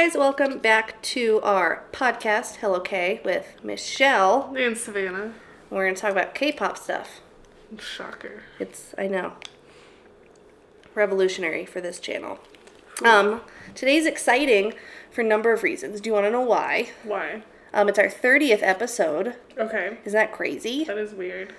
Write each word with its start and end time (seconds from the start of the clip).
guys, 0.00 0.14
welcome 0.14 0.60
back 0.60 1.02
to 1.02 1.40
our 1.42 1.82
podcast, 1.90 2.58
Hello 2.58 2.78
K, 2.78 3.20
with 3.24 3.56
Michelle. 3.64 4.54
And 4.56 4.78
Savannah. 4.78 5.34
We're 5.70 5.86
going 5.86 5.96
to 5.96 6.00
talk 6.00 6.12
about 6.12 6.36
K 6.36 6.52
pop 6.52 6.78
stuff. 6.78 7.20
Shocker. 7.80 8.44
It's, 8.60 8.94
I 8.96 9.08
know, 9.08 9.32
revolutionary 10.94 11.66
for 11.66 11.80
this 11.80 11.98
channel. 11.98 12.38
Um, 13.04 13.40
today's 13.74 14.06
exciting 14.06 14.72
for 15.10 15.22
a 15.22 15.24
number 15.24 15.52
of 15.52 15.64
reasons. 15.64 16.00
Do 16.00 16.10
you 16.10 16.14
want 16.14 16.26
to 16.26 16.30
know 16.30 16.42
why? 16.42 16.90
Why? 17.02 17.42
Um, 17.74 17.88
it's 17.88 17.98
our 17.98 18.06
30th 18.06 18.62
episode. 18.62 19.34
Okay. 19.58 19.98
Isn't 20.04 20.16
that 20.16 20.30
crazy? 20.30 20.84
That 20.84 20.96
is 20.96 21.12
weird. 21.12 21.52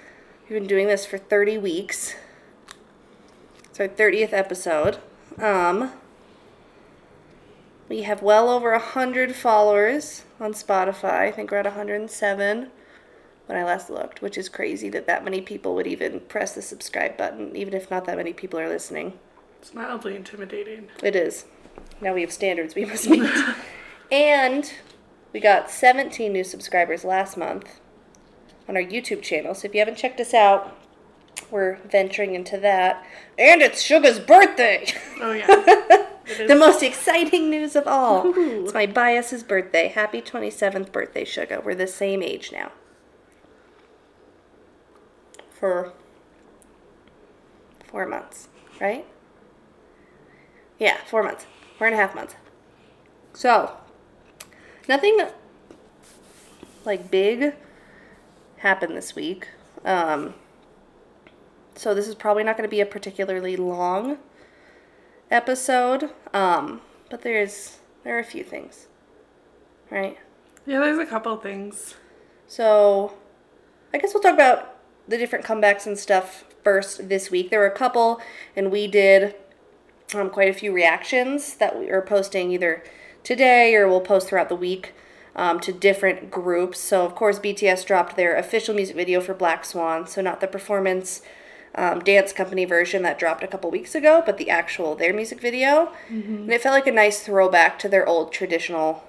We've 0.43 0.57
been 0.57 0.65
doing 0.65 0.87
this 0.87 1.05
for 1.05 1.17
30 1.17 1.57
weeks. 1.57 2.15
It's 3.65 3.81
our 3.81 3.89
30th 3.89 4.31
episode. 4.31 4.99
Um, 5.37 5.91
we 7.89 8.03
have 8.03 8.21
well 8.21 8.49
over 8.49 8.71
100 8.71 9.35
followers 9.35 10.23
on 10.39 10.53
Spotify. 10.53 11.21
I 11.21 11.31
think 11.31 11.51
we're 11.51 11.57
at 11.57 11.65
107 11.65 12.69
when 13.47 13.57
I 13.57 13.63
last 13.63 13.89
looked, 13.89 14.21
which 14.21 14.37
is 14.37 14.47
crazy 14.47 14.89
that 14.89 15.07
that 15.07 15.23
many 15.23 15.41
people 15.41 15.73
would 15.73 15.87
even 15.87 16.19
press 16.21 16.53
the 16.53 16.61
subscribe 16.61 17.17
button, 17.17 17.55
even 17.55 17.73
if 17.73 17.89
not 17.89 18.05
that 18.05 18.15
many 18.15 18.31
people 18.31 18.59
are 18.59 18.69
listening. 18.69 19.13
It's 19.59 19.73
mildly 19.73 20.15
intimidating. 20.15 20.87
It 21.03 21.15
is. 21.15 21.45
Now 21.99 22.13
we 22.13 22.21
have 22.21 22.31
standards 22.31 22.75
we 22.75 22.85
must 22.85 23.09
meet. 23.09 23.29
and 24.11 24.71
we 25.33 25.39
got 25.39 25.71
17 25.71 26.31
new 26.31 26.43
subscribers 26.43 27.03
last 27.03 27.37
month 27.37 27.79
on 28.67 28.77
our 28.77 28.83
YouTube 28.83 29.23
channel. 29.23 29.55
So 29.55 29.67
if 29.67 29.73
you 29.73 29.79
haven't 29.79 29.97
checked 29.97 30.19
us 30.19 30.35
out, 30.35 30.77
we're 31.49 31.77
venturing 31.89 32.35
into 32.35 32.57
that. 32.59 33.03
And 33.37 33.63
it's 33.63 33.81
Suga's 33.81 34.19
birthday! 34.19 34.85
Oh, 35.19 35.31
yeah. 35.31 36.05
The 36.37 36.55
most 36.55 36.83
exciting 36.83 37.49
news 37.49 37.75
of 37.75 37.87
all. 37.87 38.23
Woohoo. 38.23 38.65
It's 38.65 38.73
my 38.73 38.85
bias's 38.85 39.43
birthday. 39.43 39.87
Happy 39.87 40.21
27th 40.21 40.91
birthday, 40.91 41.25
Suga. 41.25 41.63
We're 41.63 41.75
the 41.75 41.87
same 41.87 42.21
age 42.21 42.51
now. 42.51 42.71
For 45.49 45.93
four 47.85 48.05
months, 48.05 48.47
right? 48.79 49.05
Yeah, 50.77 50.97
four 51.05 51.23
months. 51.23 51.45
Four 51.77 51.87
and 51.87 51.95
a 51.95 51.97
half 51.97 52.15
months. 52.15 52.35
So, 53.33 53.77
nothing 54.87 55.17
like 56.85 57.11
big 57.11 57.55
happened 58.57 58.95
this 58.95 59.15
week. 59.15 59.47
Um, 59.83 60.35
so 61.75 61.93
this 61.93 62.07
is 62.07 62.15
probably 62.15 62.43
not 62.43 62.57
going 62.57 62.67
to 62.67 62.71
be 62.71 62.81
a 62.81 62.85
particularly 62.85 63.55
long 63.55 64.17
episode. 65.31 66.11
Um, 66.33 66.81
but 67.09 67.21
there's 67.21 67.77
there 68.03 68.15
are 68.15 68.19
a 68.19 68.23
few 68.23 68.43
things, 68.43 68.87
right? 69.89 70.17
Yeah, 70.65 70.79
there's 70.79 70.99
a 70.99 71.05
couple 71.05 71.35
things. 71.37 71.95
So, 72.47 73.13
I 73.93 73.97
guess 73.97 74.13
we'll 74.13 74.23
talk 74.23 74.33
about 74.33 74.77
the 75.07 75.17
different 75.17 75.45
comebacks 75.45 75.85
and 75.85 75.97
stuff 75.97 76.45
first 76.63 77.09
this 77.09 77.31
week. 77.31 77.49
There 77.49 77.59
were 77.59 77.65
a 77.65 77.71
couple, 77.71 78.21
and 78.55 78.71
we 78.71 78.87
did 78.87 79.35
um, 80.13 80.29
quite 80.29 80.49
a 80.49 80.53
few 80.53 80.71
reactions 80.71 81.55
that 81.55 81.77
we 81.77 81.89
are 81.89 82.01
posting 82.01 82.51
either 82.51 82.83
today 83.23 83.75
or 83.75 83.87
we'll 83.87 84.01
post 84.01 84.27
throughout 84.27 84.49
the 84.49 84.55
week 84.55 84.93
um, 85.35 85.59
to 85.61 85.71
different 85.71 86.31
groups. 86.31 86.79
So, 86.79 87.05
of 87.05 87.15
course, 87.15 87.39
BTS 87.39 87.85
dropped 87.85 88.15
their 88.15 88.35
official 88.35 88.75
music 88.75 88.95
video 88.95 89.21
for 89.21 89.33
Black 89.33 89.65
Swan. 89.65 90.07
So, 90.07 90.21
not 90.21 90.41
the 90.41 90.47
performance 90.47 91.21
um, 91.75 91.99
dance 91.99 92.33
company 92.33 92.65
version 92.65 93.03
that 93.03 93.19
dropped 93.19 93.43
a 93.43 93.47
couple 93.47 93.69
weeks 93.71 93.95
ago, 93.95 94.23
but 94.25 94.37
the 94.37 94.49
actual 94.49 94.95
their 94.95 95.13
music 95.13 95.39
video. 95.39 95.91
And 96.09 96.51
it 96.51 96.61
felt 96.61 96.73
like 96.73 96.87
a 96.87 96.91
nice 96.91 97.21
throwback 97.21 97.77
to 97.79 97.89
their 97.89 98.07
old 98.07 98.31
traditional 98.33 99.03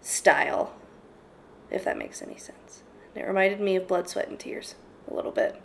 style, 0.00 0.74
if 1.70 1.84
that 1.84 1.98
makes 1.98 2.22
any 2.22 2.36
sense. 2.36 2.82
And 3.14 3.24
it 3.24 3.26
reminded 3.26 3.60
me 3.60 3.76
of 3.76 3.88
Blood, 3.88 4.08
Sweat, 4.08 4.28
and 4.28 4.38
Tears 4.38 4.74
a 5.10 5.14
little 5.14 5.32
bit. 5.32 5.60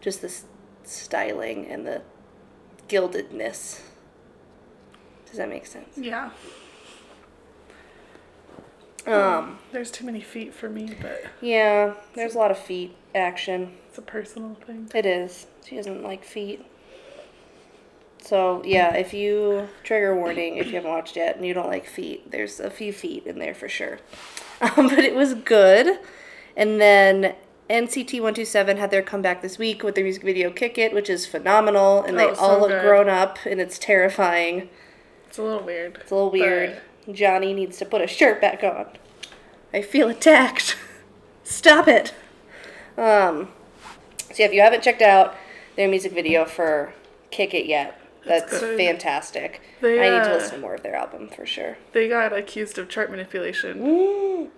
Just 0.00 0.22
this 0.22 0.44
styling 0.84 1.66
and 1.66 1.86
the 1.86 2.02
gildedness. 2.88 3.82
Does 5.26 5.36
that 5.36 5.48
make 5.48 5.66
sense? 5.66 5.96
Yeah. 5.96 6.30
Um, 9.06 9.58
There's 9.72 9.90
too 9.90 10.04
many 10.04 10.20
feet 10.20 10.52
for 10.52 10.68
me, 10.68 10.94
but 11.00 11.24
yeah, 11.40 11.94
there's 12.14 12.34
a 12.34 12.38
lot 12.38 12.50
of 12.50 12.58
feet 12.58 12.94
action. 13.14 13.72
It's 13.90 13.98
a 13.98 14.02
personal 14.02 14.54
thing. 14.66 14.88
It 14.94 15.04
is. 15.04 15.48
She 15.66 15.74
doesn't 15.74 16.04
like 16.04 16.22
feet. 16.24 16.64
So 18.22 18.62
yeah, 18.64 18.94
if 18.94 19.12
you 19.12 19.68
trigger 19.82 20.14
warning 20.14 20.58
if 20.58 20.68
you 20.68 20.74
haven't 20.74 20.90
watched 20.90 21.16
yet 21.16 21.36
and 21.36 21.44
you 21.44 21.54
don't 21.54 21.66
like 21.68 21.86
feet, 21.86 22.30
there's 22.30 22.60
a 22.60 22.70
few 22.70 22.92
feet 22.92 23.26
in 23.26 23.38
there 23.38 23.54
for 23.54 23.68
sure. 23.68 23.98
Um, 24.62 24.88
but 24.90 24.98
it 24.98 25.14
was 25.14 25.32
good. 25.32 25.98
And 26.54 26.78
then 26.78 27.34
NCT 27.70 28.12
127 28.20 28.76
had 28.76 28.90
their 28.90 29.00
comeback 29.00 29.40
this 29.40 29.56
week 29.56 29.82
with 29.82 29.94
their 29.94 30.04
music 30.04 30.22
video 30.22 30.50
Kick 30.50 30.76
It, 30.76 30.92
which 30.92 31.08
is 31.08 31.24
phenomenal. 31.24 32.02
And 32.02 32.18
they 32.18 32.26
Oh, 32.26 32.34
so 32.34 32.40
all 32.42 32.60
look 32.60 32.68
good. 32.68 32.82
grown 32.82 33.08
up 33.08 33.38
and 33.46 33.58
it's 33.58 33.78
terrifying. 33.78 34.68
It's 35.26 35.38
a 35.38 35.42
little 35.42 35.62
weird. 35.64 35.96
It's 36.02 36.10
a 36.10 36.14
little 36.14 36.30
weird. 36.30 36.78
Johnny 37.10 37.54
needs 37.54 37.78
to 37.78 37.86
put 37.86 38.02
a 38.02 38.06
shirt 38.06 38.38
back 38.42 38.62
on. 38.62 38.84
I 39.72 39.80
feel 39.80 40.10
attacked. 40.10 40.76
Stop 41.42 41.88
it. 41.88 42.12
Um, 42.98 43.48
so 44.32 44.42
yeah, 44.42 44.46
if 44.46 44.52
you 44.52 44.60
haven't 44.60 44.82
checked 44.82 45.02
out 45.02 45.36
their 45.76 45.88
music 45.88 46.12
video 46.12 46.44
for 46.44 46.92
Kick 47.30 47.54
It 47.54 47.66
yet, 47.66 48.00
that's 48.26 48.60
good. 48.60 48.78
fantastic. 48.78 49.60
They, 49.80 49.98
I 49.98 50.18
need 50.18 50.24
to 50.24 50.30
uh, 50.30 50.34
listen 50.34 50.56
to 50.56 50.60
more 50.60 50.74
of 50.74 50.82
their 50.82 50.94
album 50.94 51.28
for 51.28 51.46
sure. 51.46 51.78
They 51.92 52.08
got 52.08 52.32
accused 52.32 52.78
of 52.78 52.88
chart 52.88 53.10
manipulation. 53.10 54.50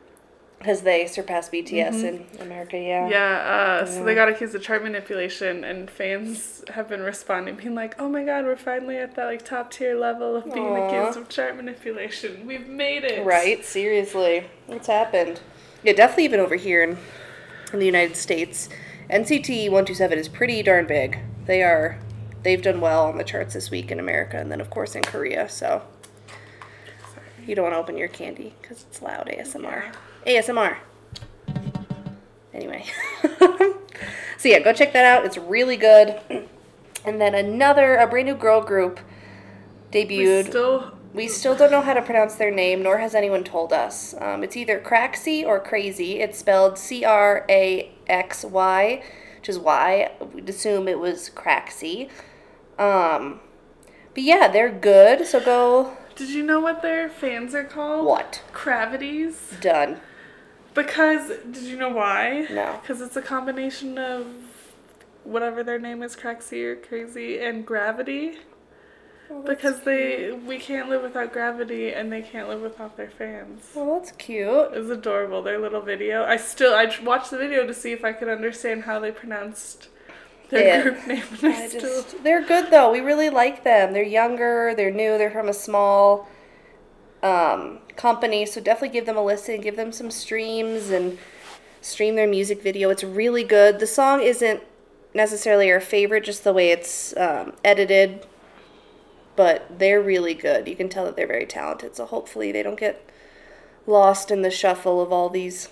Because 0.59 0.83
they 0.83 1.09
surpassed 1.09 1.51
BTS 1.51 2.05
in 2.05 2.25
America, 2.41 2.79
yeah. 2.79 3.09
Yeah, 3.09 3.81
uh, 3.83 3.87
so 3.87 4.05
they 4.05 4.15
got 4.15 4.29
accused 4.29 4.55
of 4.55 4.63
chart 4.63 4.85
manipulation, 4.85 5.65
and 5.65 5.91
fans 5.91 6.63
have 6.69 6.89
been 6.89 7.01
responding, 7.01 7.57
being 7.57 7.75
like, 7.75 8.01
"Oh 8.01 8.09
my 8.09 8.23
God, 8.25 8.45
we're 8.45 8.55
finally 8.55 8.97
at 8.97 9.17
that 9.17 9.25
like 9.25 9.45
top 9.45 9.73
tier 9.73 9.97
level 9.97 10.37
of 10.37 10.45
being 10.55 10.69
Aw. 10.69 10.87
accused 10.87 11.19
of 11.19 11.29
chart 11.29 11.57
manipulation. 11.57 12.47
We've 12.47 12.69
made 12.69 13.03
it." 13.03 13.27
Right? 13.27 13.65
Seriously. 13.65 14.45
What's 14.67 14.87
happened? 14.87 15.41
Yeah, 15.83 15.95
definitely 15.95 16.27
even 16.27 16.39
over 16.39 16.55
here 16.55 16.85
in, 16.85 16.97
in 17.73 17.81
the 17.81 17.87
United 17.87 18.15
States. 18.17 18.69
NCT 19.13 19.65
127 19.65 20.19
is 20.19 20.27
pretty 20.27 20.63
darn 20.63 20.87
big. 20.87 21.19
They 21.45 21.63
are, 21.63 21.99
they've 22.45 22.63
done 22.63 22.81
well 22.81 23.05
on 23.05 23.19
the 23.19 23.25
charts 23.25 23.53
this 23.53 23.71
week 23.71 23.91
in 23.91 24.01
America 24.01 24.39
and 24.39 24.51
then, 24.51 24.59
of 24.59 24.71
course, 24.71 24.95
in 24.95 25.03
Korea. 25.03 25.51
So 25.51 25.83
you 27.47 27.55
don't 27.55 27.65
want 27.65 27.75
to 27.75 27.79
open 27.79 27.99
your 27.99 28.09
candy 28.09 28.55
because 28.63 28.87
it's 28.89 29.03
loud 29.03 29.27
ASMR. 29.27 29.95
ASMR. 30.27 30.79
Anyway. 32.55 32.87
so 34.39 34.49
yeah, 34.49 34.61
go 34.61 34.73
check 34.73 34.95
that 34.95 35.05
out. 35.05 35.27
It's 35.27 35.37
really 35.37 35.77
good. 35.77 36.19
And 37.05 37.21
then 37.21 37.35
another, 37.35 37.97
a 37.97 38.07
brand 38.07 38.29
new 38.29 38.37
girl 38.37 38.61
group 38.61 39.01
We 39.93 40.05
debuted. 40.05 40.47
still 40.47 40.93
We 41.13 41.27
still 41.27 41.57
don't 41.57 41.73
know 41.73 41.81
how 41.81 41.95
to 41.95 42.01
pronounce 42.01 42.37
their 42.37 42.53
name, 42.53 42.81
nor 42.85 42.99
has 42.99 43.17
anyone 43.17 43.43
told 43.43 43.73
us. 43.73 44.15
Um, 44.21 44.45
it's 44.45 44.57
either 44.57 44.79
Craxy 44.79 45.45
or 45.45 45.59
Crazy. 45.59 46.21
It's 46.21 46.39
spelled 46.39 46.79
C 46.79 47.05
R 47.05 47.45
A 47.49 47.92
X 48.13 48.45
Y, 48.45 49.03
which 49.39 49.49
is 49.49 49.59
why 49.59 50.13
we'd 50.33 50.49
assume 50.49 50.87
it 50.87 50.99
was 50.99 51.31
Craxy. 51.35 52.09
Um, 52.79 53.41
but 54.15 54.23
yeah, 54.23 54.49
they're 54.49 54.71
good. 54.71 55.27
So 55.27 55.41
go 55.41 55.97
Did 56.15 56.29
you 56.31 56.43
know 56.43 56.61
what 56.61 56.83
their 56.83 57.09
fans 57.09 57.55
are 57.55 57.65
called? 57.65 58.07
what? 58.07 58.43
Cravities. 58.53 59.55
Done. 59.61 60.01
Because 60.75 61.29
did 61.51 61.65
you 61.65 61.77
know 61.77 61.91
why? 61.91 62.47
No. 62.51 62.79
Because 62.81 63.01
it's 63.01 63.17
a 63.17 63.23
combination 63.23 63.99
of 63.99 64.27
whatever 65.25 65.63
their 65.63 65.79
name 65.79 66.03
is, 66.03 66.17
Craxy 66.17 66.65
or 66.65 66.77
Crazy, 66.77 67.39
and 67.39 67.67
Gravity. 67.67 68.39
Because 69.47 69.81
they 69.81 70.33
we 70.33 70.59
can't 70.59 70.89
live 70.89 71.03
without 71.03 71.33
Gravity, 71.33 71.93
and 71.93 72.13
they 72.13 72.23
can't 72.23 72.49
live 72.49 72.61
without 72.61 72.97
their 72.97 73.11
fans. 73.11 73.71
Well, 73.75 73.99
that's 73.99 74.13
cute. 74.13 74.49
It 74.75 74.79
was 74.79 74.91
adorable. 74.91 75.43
Their 75.43 75.59
little 75.59 75.81
video. 75.81 76.25
I 76.25 76.37
still 76.37 76.75
I 76.75 76.93
watched 77.03 77.31
the 77.31 77.39
video 77.39 77.67
to 77.67 77.75
see 77.75 77.93
if 77.93 78.05
I 78.05 78.13
could 78.13 78.29
understand 78.29 78.85
how 78.85 79.01
they 79.01 79.11
pronounced 79.11 79.89
their 80.51 80.67
Yeah. 80.67 80.83
group 80.83 81.07
name, 81.07 81.23
I, 81.43 81.63
I 81.65 81.69
still. 81.69 81.81
just, 81.81 82.23
they're 82.23 82.43
good 82.45 82.71
though. 82.71 82.93
We 82.93 83.01
really 83.01 83.31
like 83.31 83.65
them. 83.65 83.93
They're 83.93 84.03
younger. 84.03 84.75
They're 84.77 84.91
new. 84.91 85.17
They're 85.19 85.31
from 85.31 85.49
a 85.49 85.55
small 85.55 86.29
um, 87.23 87.79
company, 87.97 88.45
so 88.47 88.61
definitely 88.61 88.91
give 88.91 89.07
them 89.07 89.17
a 89.17 89.25
listen. 89.25 89.61
Give 89.61 89.77
them 89.77 89.93
some 89.93 90.11
streams 90.11 90.91
and 90.91 91.19
stream 91.81 92.17
their 92.17 92.29
music 92.29 92.63
video. 92.63 92.91
It's 92.91 93.03
really 93.05 93.45
good. 93.45 93.79
The 93.79 93.87
song 93.87 94.21
isn't 94.23 94.63
necessarily 95.15 95.71
our 95.71 95.81
favorite, 95.81 96.25
just 96.25 96.45
the 96.45 96.53
way 96.53 96.71
it's 96.71 97.17
um, 97.17 97.55
edited, 97.65 98.27
but 99.37 99.79
they're 99.79 100.03
really 100.03 100.35
good. 100.35 100.69
You 100.69 100.77
can 100.77 100.89
tell 100.89 101.05
that 101.05 101.17
they're 101.17 101.27
very 101.27 101.47
talented. 101.47 101.97
So 101.97 102.07
hopefully 102.07 102.53
they 102.53 102.63
don't 102.63 102.79
get 102.79 103.09
lost 103.87 104.31
in 104.31 104.43
the 104.43 104.51
shuffle 104.51 105.01
of 105.01 105.13
all 105.13 105.29
these 105.29 105.69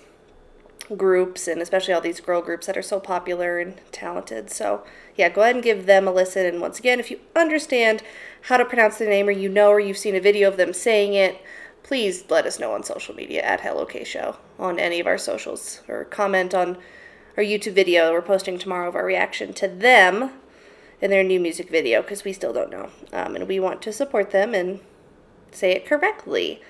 groups 0.96 1.46
and 1.46 1.62
especially 1.62 1.94
all 1.94 2.00
these 2.00 2.20
girl 2.20 2.42
groups 2.42 2.66
that 2.66 2.76
are 2.76 2.82
so 2.82 2.98
popular 2.98 3.58
and 3.58 3.80
talented. 3.92 4.50
So, 4.50 4.84
yeah, 5.16 5.28
go 5.28 5.42
ahead 5.42 5.54
and 5.54 5.64
give 5.64 5.86
them 5.86 6.08
a 6.08 6.12
listen. 6.12 6.46
And 6.46 6.60
once 6.60 6.78
again, 6.78 6.98
if 6.98 7.10
you 7.10 7.20
understand 7.36 8.02
how 8.42 8.56
to 8.56 8.64
pronounce 8.64 8.98
the 8.98 9.04
name 9.04 9.28
or 9.28 9.32
you 9.32 9.48
know 9.48 9.68
or 9.68 9.80
you've 9.80 9.98
seen 9.98 10.16
a 10.16 10.20
video 10.20 10.48
of 10.48 10.56
them 10.56 10.72
saying 10.72 11.14
it, 11.14 11.40
please 11.82 12.24
let 12.28 12.46
us 12.46 12.58
know 12.58 12.72
on 12.72 12.82
social 12.82 13.14
media 13.14 13.42
at 13.42 13.60
Hello 13.60 13.84
K 13.84 14.04
Show 14.04 14.36
on 14.58 14.78
any 14.78 15.00
of 15.00 15.06
our 15.06 15.18
socials 15.18 15.82
or 15.88 16.04
comment 16.04 16.54
on 16.54 16.76
our 17.36 17.42
YouTube 17.42 17.72
video 17.72 18.12
we're 18.12 18.22
posting 18.22 18.58
tomorrow 18.58 18.88
of 18.88 18.94
our 18.94 19.04
reaction 19.04 19.52
to 19.54 19.68
them 19.68 20.30
in 21.00 21.10
their 21.10 21.22
new 21.24 21.40
music 21.40 21.68
video 21.70 22.02
because 22.02 22.24
we 22.24 22.32
still 22.32 22.52
don't 22.52 22.70
know. 22.70 22.90
Um, 23.12 23.34
and 23.36 23.48
we 23.48 23.58
want 23.60 23.80
to 23.82 23.92
support 23.92 24.30
them 24.30 24.54
and 24.54 24.80
say 25.50 25.72
it 25.72 25.86
correctly. 25.86 26.60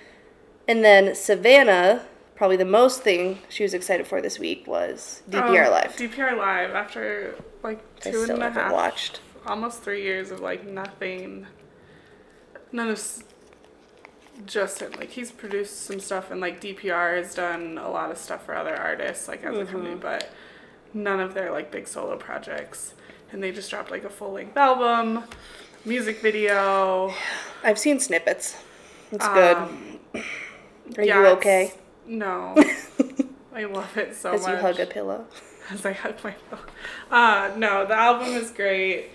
And 0.69 0.85
then 0.85 1.15
Savannah, 1.15 2.05
probably 2.37 2.57
the 2.57 2.65
most 2.65 3.03
thing 3.03 3.39
she 3.49 3.63
was 3.65 3.75
excited 3.75 4.07
for 4.07 4.21
this 4.23 4.39
week 4.39 4.67
was 4.67 5.23
DPR 5.29 5.67
Oh, 5.67 5.71
Live. 5.71 5.97
DPR 5.97 6.37
Live 6.37 6.71
after 6.71 7.35
like 7.63 7.81
two 8.01 8.23
and 8.23 8.43
a 8.43 8.51
half, 8.51 8.73
watched. 8.73 9.21
almost 9.47 9.83
three 9.83 10.03
years 10.03 10.31
of 10.31 10.41
like 10.41 10.65
nothing. 10.67 11.47
None 12.73 12.89
of 12.89 12.95
s- 12.97 13.25
just. 14.47 14.81
Like 14.81 15.11
he's 15.11 15.33
produced 15.33 15.83
some 15.85 15.99
stuff 16.01 16.31
and 16.31 16.41
like 16.41 16.61
DPR 16.61 17.17
has 17.17 17.35
done 17.35 17.79
a 17.79 17.91
lot 17.91 18.11
of 18.11 18.17
stuff 18.19 18.47
for 18.47 18.55
other 18.55 18.77
artists 18.77 19.27
like 19.29 19.43
as 19.45 19.57
a 19.59 19.65
company, 19.67 19.91
Mm-hmm. 19.91 20.01
but 20.01 20.31
none 20.95 21.21
of 21.21 21.35
their 21.35 21.51
like 21.51 21.71
big 21.73 21.89
solo 21.89 22.17
projects. 22.17 22.95
And 23.33 23.43
they 23.43 23.53
just 23.53 23.71
dropped 23.71 23.91
like 23.91 24.05
a 24.05 24.11
full 24.11 24.33
length 24.33 24.57
album, 24.57 25.25
music 25.85 26.21
video. 26.21 27.15
I've 27.63 27.79
seen 27.79 28.01
snippets. 28.01 28.57
It's 29.13 29.27
good. 29.29 29.57
Um, 29.57 29.99
Are 30.97 31.03
yeah, 31.05 31.21
you 31.21 31.27
okay? 31.37 31.73
No. 32.07 32.55
I 33.55 33.65
love 33.65 33.97
it 33.97 34.17
so 34.17 34.33
As 34.33 34.43
much. 34.43 34.51
you 34.51 34.57
hug 34.57 34.81
a 34.81 34.87
pillow. 34.87 35.27
as 35.71 35.85
I 35.85 35.93
hug 35.93 36.15
my 36.25 36.33
pillow. 36.33 36.63
Uh, 37.11 37.51
no, 37.57 37.87
the 37.87 37.95
album 37.95 38.29
is 38.29 38.51
great. 38.51 39.11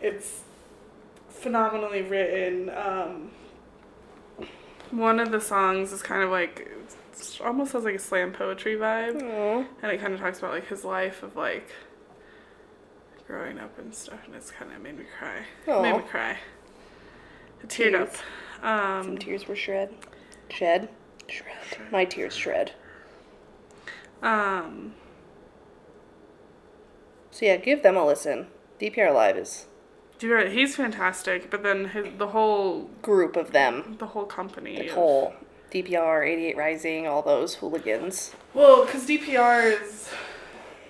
It's 0.00 0.42
phenomenally 1.28 2.02
written. 2.02 2.70
Um, 2.70 3.30
one 4.90 5.20
of 5.20 5.30
the 5.30 5.40
songs 5.40 5.92
is 5.92 6.02
kind 6.02 6.22
of 6.22 6.30
like 6.30 6.70
almost 7.44 7.72
has 7.72 7.84
like 7.84 7.94
a 7.94 7.98
slam 7.98 8.32
poetry 8.32 8.76
vibe, 8.76 9.22
Aw. 9.22 9.64
and 9.82 9.92
it 9.92 10.00
kind 10.00 10.14
of 10.14 10.20
talks 10.20 10.38
about 10.38 10.52
like 10.52 10.66
his 10.68 10.84
life 10.84 11.22
of 11.22 11.36
like 11.36 11.68
growing 13.26 13.58
up 13.58 13.78
and 13.78 13.94
stuff, 13.94 14.20
and 14.26 14.34
it's 14.34 14.50
kind 14.50 14.72
of 14.72 14.80
made 14.82 14.98
me 14.98 15.04
cry. 15.18 15.38
It 15.66 15.82
made 15.82 15.96
me 15.96 16.02
cry. 16.02 16.38
I 17.62 17.66
teared 17.66 17.94
up. 18.00 18.10
Tears. 18.12 18.22
Um, 18.62 19.02
Some 19.04 19.18
tears 19.18 19.46
were 19.48 19.56
shred. 19.56 19.94
Shed? 20.48 20.88
Shred. 21.28 21.90
My 21.90 22.04
tears 22.04 22.34
shred. 22.36 22.72
um, 24.22 24.94
So 27.30 27.46
yeah, 27.46 27.56
give 27.56 27.82
them 27.82 27.96
a 27.96 28.04
listen. 28.06 28.46
DPR 28.80 29.12
Live 29.14 29.36
is 29.38 29.66
right, 30.22 30.50
he's 30.50 30.76
fantastic, 30.76 31.50
but 31.50 31.62
then 31.62 31.86
his 31.88 32.06
the 32.18 32.28
whole 32.28 32.90
group 33.02 33.36
of 33.36 33.52
them. 33.52 33.96
the 33.98 34.06
whole 34.06 34.24
company. 34.24 34.76
the 34.76 34.88
whole 34.94 35.34
DPR, 35.70 36.26
88 36.26 36.56
Rising, 36.56 37.06
all 37.06 37.20
those 37.22 37.56
hooligans. 37.56 38.32
Well, 38.54 38.84
because 38.86 39.06
DPR 39.06 39.82
is, 39.82 40.08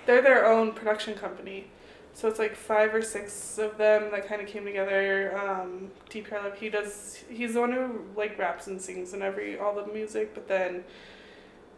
they're 0.06 0.20
their 0.22 0.46
own 0.46 0.72
production 0.72 1.14
company. 1.14 1.68
So 2.14 2.28
it's 2.28 2.38
like 2.38 2.54
five 2.54 2.94
or 2.94 3.02
six 3.02 3.58
of 3.58 3.76
them 3.76 4.12
that 4.12 4.28
kind 4.28 4.40
of 4.40 4.46
came 4.46 4.64
together. 4.64 5.36
Um, 5.36 5.90
like 6.14 6.56
he 6.56 6.68
does, 6.68 7.22
he's 7.28 7.54
the 7.54 7.60
one 7.60 7.72
who 7.72 8.04
like 8.16 8.38
raps 8.38 8.68
and 8.68 8.80
sings 8.80 9.12
and 9.12 9.22
every, 9.22 9.58
all 9.58 9.74
the 9.74 9.86
music, 9.92 10.32
but 10.32 10.46
then 10.46 10.84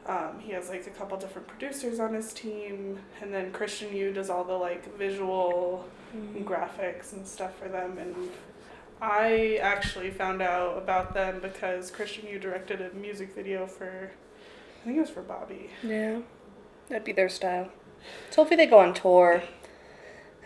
um, 0.07 0.39
he 0.39 0.53
has 0.53 0.69
like 0.69 0.87
a 0.87 0.91
couple 0.91 1.17
different 1.17 1.49
producers 1.49 1.99
on 1.99 2.13
his 2.13 2.35
team. 2.35 2.99
And 3.23 3.33
then 3.33 3.51
Christian 3.51 3.97
Yu 3.97 4.13
does 4.13 4.29
all 4.29 4.45
the 4.45 4.53
like 4.53 4.97
visual 4.99 5.89
and 6.13 6.47
graphics 6.47 7.15
and 7.15 7.27
stuff 7.27 7.59
for 7.59 7.69
them. 7.69 7.97
And 7.99 8.15
I 9.01 9.59
actually 9.63 10.11
found 10.11 10.43
out 10.43 10.77
about 10.79 11.15
them 11.15 11.41
because 11.41 11.91
Christian 11.91 12.27
Yu 12.27 12.39
directed 12.39 12.81
a 12.83 12.91
music 12.95 13.35
video 13.35 13.67
for, 13.67 14.11
I 14.83 14.85
think 14.85 14.99
it 14.99 15.01
was 15.01 15.11
for 15.11 15.23
Bobby. 15.23 15.71
Yeah. 15.83 16.21
That'd 16.89 17.05
be 17.05 17.13
their 17.13 17.29
style. 17.29 17.71
So 18.31 18.43
hopefully 18.43 18.57
they 18.57 18.67
go 18.67 18.79
on 18.79 18.95
tour. 18.95 19.43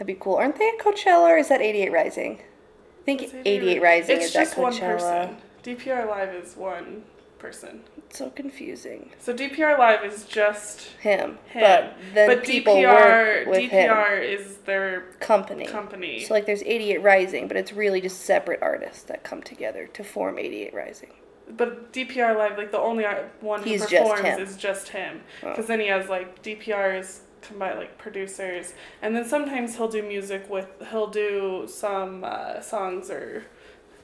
That'd 0.00 0.16
be 0.16 0.18
cool. 0.18 0.36
Aren't 0.36 0.56
they 0.56 0.66
at 0.66 0.78
Coachella 0.78 1.28
or 1.28 1.36
is 1.36 1.48
that 1.48 1.60
88 1.60 1.92
Rising? 1.92 2.38
I 2.38 3.04
think 3.04 3.20
It's 3.20 3.34
88 3.44 3.82
Rising 3.82 4.16
It's 4.16 4.26
is 4.28 4.32
just 4.32 4.52
at 4.56 4.58
one 4.62 4.78
person. 4.78 5.36
DPR 5.62 6.08
Live 6.08 6.34
is 6.34 6.56
one 6.56 7.02
person. 7.38 7.82
It's 7.98 8.16
so 8.16 8.30
confusing. 8.30 9.10
So 9.18 9.34
DPR 9.34 9.78
Live 9.78 10.02
is 10.02 10.24
just 10.24 10.84
Him. 11.02 11.36
him. 11.50 11.60
But 11.60 11.96
then 12.14 12.28
but 12.28 12.44
DPR 12.44 13.46
with 13.46 13.58
him. 13.70 13.90
DPR 13.90 14.22
is 14.22 14.56
their 14.64 15.02
Company. 15.20 15.66
company. 15.66 16.20
So 16.24 16.32
like 16.32 16.46
there's 16.46 16.62
88 16.62 17.02
Rising, 17.02 17.46
but 17.46 17.58
it's 17.58 17.74
really 17.74 18.00
just 18.00 18.22
separate 18.22 18.60
artists 18.62 19.02
that 19.02 19.22
come 19.22 19.42
together 19.42 19.86
to 19.88 20.02
form 20.02 20.38
88 20.38 20.72
Rising. 20.72 21.10
but 21.58 21.92
DPR 21.92 22.38
Live, 22.38 22.56
like 22.56 22.72
the 22.72 22.78
only 22.78 23.04
one 23.42 23.62
He's 23.64 23.82
who 23.84 23.90
just 23.90 24.02
performs 24.02 24.22
him. 24.38 24.40
is 24.40 24.56
just 24.56 24.88
him. 24.88 25.20
Oh. 25.42 25.50
Because 25.50 25.66
then 25.66 25.80
he 25.80 25.88
has 25.88 26.08
like 26.08 26.42
DPR's 26.42 27.20
combined 27.42 27.78
like 27.78 27.98
producers, 27.98 28.74
and 29.02 29.14
then 29.14 29.24
sometimes 29.24 29.76
he'll 29.76 29.88
do 29.88 30.02
music 30.02 30.48
with 30.48 30.68
he'll 30.90 31.08
do 31.08 31.66
some 31.68 32.24
uh, 32.24 32.60
songs 32.60 33.10
or 33.10 33.44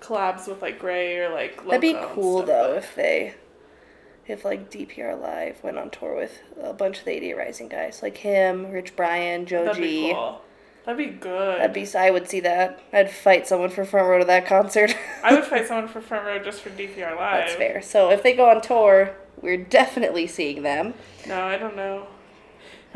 collabs 0.01 0.49
with 0.49 0.63
like 0.63 0.79
Gray 0.79 1.19
or 1.19 1.31
like. 1.31 1.65
That'd 1.65 1.81
be 1.81 1.97
cool 1.99 2.43
though 2.43 2.75
but- 2.75 2.79
if 2.79 2.95
they, 2.95 3.35
if 4.27 4.45
like 4.45 4.71
DPR 4.71 5.21
Live 5.21 5.63
went 5.63 5.79
on 5.79 5.91
tour 5.91 6.17
with 6.17 6.39
a 6.61 6.73
bunch 6.73 6.99
of 6.99 7.05
the 7.05 7.13
88 7.13 7.37
Rising 7.37 7.69
guys, 7.69 8.01
like 8.03 8.19
him, 8.19 8.71
Rich 8.71 8.97
Brian, 8.97 9.47
Joe 9.47 9.65
That'd 9.65 9.83
be 9.83 10.13
cool. 10.13 10.43
That'd 10.85 10.99
be 10.99 11.19
good. 11.19 11.61
That'd 11.61 11.73
be. 11.73 11.87
I 11.97 12.11
would 12.11 12.29
see 12.29 12.39
that. 12.41 12.81
I'd 12.93 13.11
fight 13.11 13.49
someone 13.49 13.71
for 13.71 13.85
front 13.85 14.09
row 14.09 14.21
to 14.21 14.25
that 14.27 14.47
concert. 14.47 14.97
I 15.25 15.35
would 15.35 15.45
fight 15.45 15.67
someone 15.67 15.89
for 15.89 16.01
front 16.01 16.25
row 16.25 16.39
just 16.39 16.61
for 16.61 16.71
DPR 16.71 17.17
Live. 17.17 17.47
That's 17.47 17.55
fair. 17.55 17.83
So 17.83 18.11
if 18.11 18.23
they 18.23 18.35
go 18.35 18.49
on 18.49 18.61
tour, 18.61 19.17
we're 19.43 19.57
definitely 19.57 20.29
seeing 20.29 20.63
them. 20.63 20.95
No, 21.27 21.43
I 21.43 21.59
don't 21.59 21.75
know. 21.75 22.07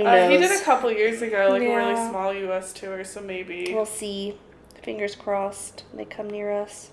Who 0.00 0.06
Uh, 0.06 0.28
he 0.28 0.38
did 0.38 0.50
a 0.50 0.64
couple 0.64 0.90
years 0.90 1.20
ago, 1.20 1.48
like 1.50 1.62
a 1.62 1.76
really 1.76 1.94
small 2.08 2.32
U.S. 2.32 2.72
tour, 2.72 3.04
so 3.04 3.20
maybe. 3.20 3.72
We'll 3.74 3.84
see. 3.86 4.38
Fingers 4.82 5.14
crossed 5.14 5.84
they 5.92 6.06
come 6.06 6.30
near 6.30 6.50
us. 6.50 6.90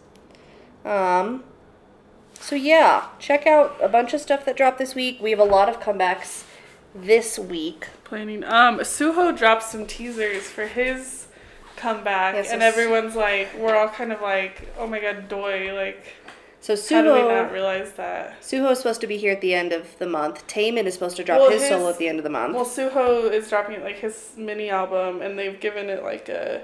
Um. 0.84 1.44
So 2.40 2.56
yeah, 2.56 3.08
check 3.18 3.48
out 3.48 3.78
a 3.82 3.88
bunch 3.88 4.14
of 4.14 4.22
stuff 4.22 4.46
that 4.46 4.58
dropped 4.58 4.78
this 4.78 4.94
week. 4.94 5.22
We 5.22 5.32
have 5.32 5.40
a 5.40 5.46
lot 5.46 5.70
of 5.70 5.80
comebacks 5.80 6.44
this 6.94 7.40
week. 7.40 7.88
Planning. 8.04 8.44
Um, 8.44 8.80
Suho 8.80 9.36
dropped 9.36 9.64
some 9.64 9.86
teasers 9.88 10.44
for 10.44 10.68
his 10.68 11.28
comeback, 11.78 12.36
Yes, 12.36 12.52
and 12.52 12.62
everyone's 12.62 13.16
like, 13.16 13.50
we're 13.58 13.76
all 13.76 13.88
kind 13.90 14.12
of 14.12 14.22
like, 14.22 14.70
oh 14.78 14.88
my 14.88 15.00
god, 15.00 15.30
doy, 15.30 15.74
like, 15.74 16.16
So 16.60 16.76
how 16.76 17.02
do 17.02 17.14
we 17.14 17.20
not 17.22 17.50
Suho, 17.50 17.54
realize 17.54 17.94
that? 17.94 18.42
Suho 18.42 18.72
is 18.72 18.80
supposed 18.80 19.00
to 19.02 19.08
be 19.08 19.16
here 19.18 19.32
at 19.32 19.42
the 19.42 19.54
end 19.54 19.72
of 19.72 19.98
the 20.00 20.08
month. 20.08 20.46
Taemin 20.48 20.84
is 20.86 20.96
supposed 20.96 21.16
to 21.18 21.24
drop 21.24 21.40
Well, 21.40 21.52
his, 21.52 21.62
his- 21.62 21.70
solo 21.70 21.90
at 21.90 21.98
the 21.98 22.08
end 22.10 22.18
of 22.20 22.24
the 22.24 22.30
month. 22.30 22.56
Well, 22.56 22.66
Suho 22.66 23.32
is 23.32 23.50
dropping 23.50 23.82
like 23.84 23.98
his 23.98 24.34
mini 24.36 24.70
album, 24.70 25.22
and 25.22 25.38
they've 25.40 25.60
given 25.60 25.90
it 25.90 26.04
like 26.04 26.28
a 26.30 26.64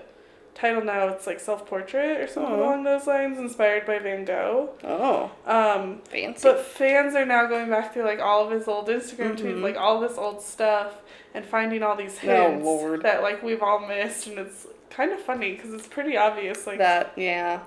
title 0.55 0.83
now. 0.83 1.07
It's 1.09 1.25
like 1.27 1.39
self 1.39 1.65
portrait 1.65 2.19
or 2.19 2.27
something 2.27 2.53
Aw. 2.53 2.57
along 2.59 2.83
those 2.83 3.07
lines, 3.07 3.37
inspired 3.37 3.85
by 3.85 3.99
Van 3.99 4.25
Gogh. 4.25 4.71
oh, 4.83 5.31
Um, 5.45 6.01
fancy. 6.09 6.49
But 6.49 6.59
fans 6.65 7.15
are 7.15 7.25
now 7.25 7.45
going 7.45 7.69
back 7.69 7.93
through 7.93 8.03
like 8.03 8.19
all 8.19 8.43
of 8.45 8.51
his 8.51 8.67
old 8.67 8.87
Instagram 8.89 9.37
tweets, 9.37 9.59
Mhm. 9.59 9.61
like 9.61 9.77
all 9.77 9.99
this 10.01 10.17
old 10.17 10.41
stuff, 10.41 10.95
and 11.33 11.45
finding 11.45 11.81
all 11.83 11.95
these 11.95 12.17
Oh, 12.23 12.27
hints 12.49 12.65
Lord. 12.65 13.03
that 13.03 13.21
like 13.21 13.41
we've 13.41 13.63
all 13.63 13.79
missed, 13.79 14.27
and 14.27 14.37
it's 14.39 14.67
kind 14.89 15.11
of 15.13 15.19
funny 15.21 15.53
because 15.53 15.73
it's 15.73 15.87
pretty 15.87 16.17
obvious. 16.17 16.67
Like 16.67 16.79
that 16.79 17.13
yeah. 17.15 17.59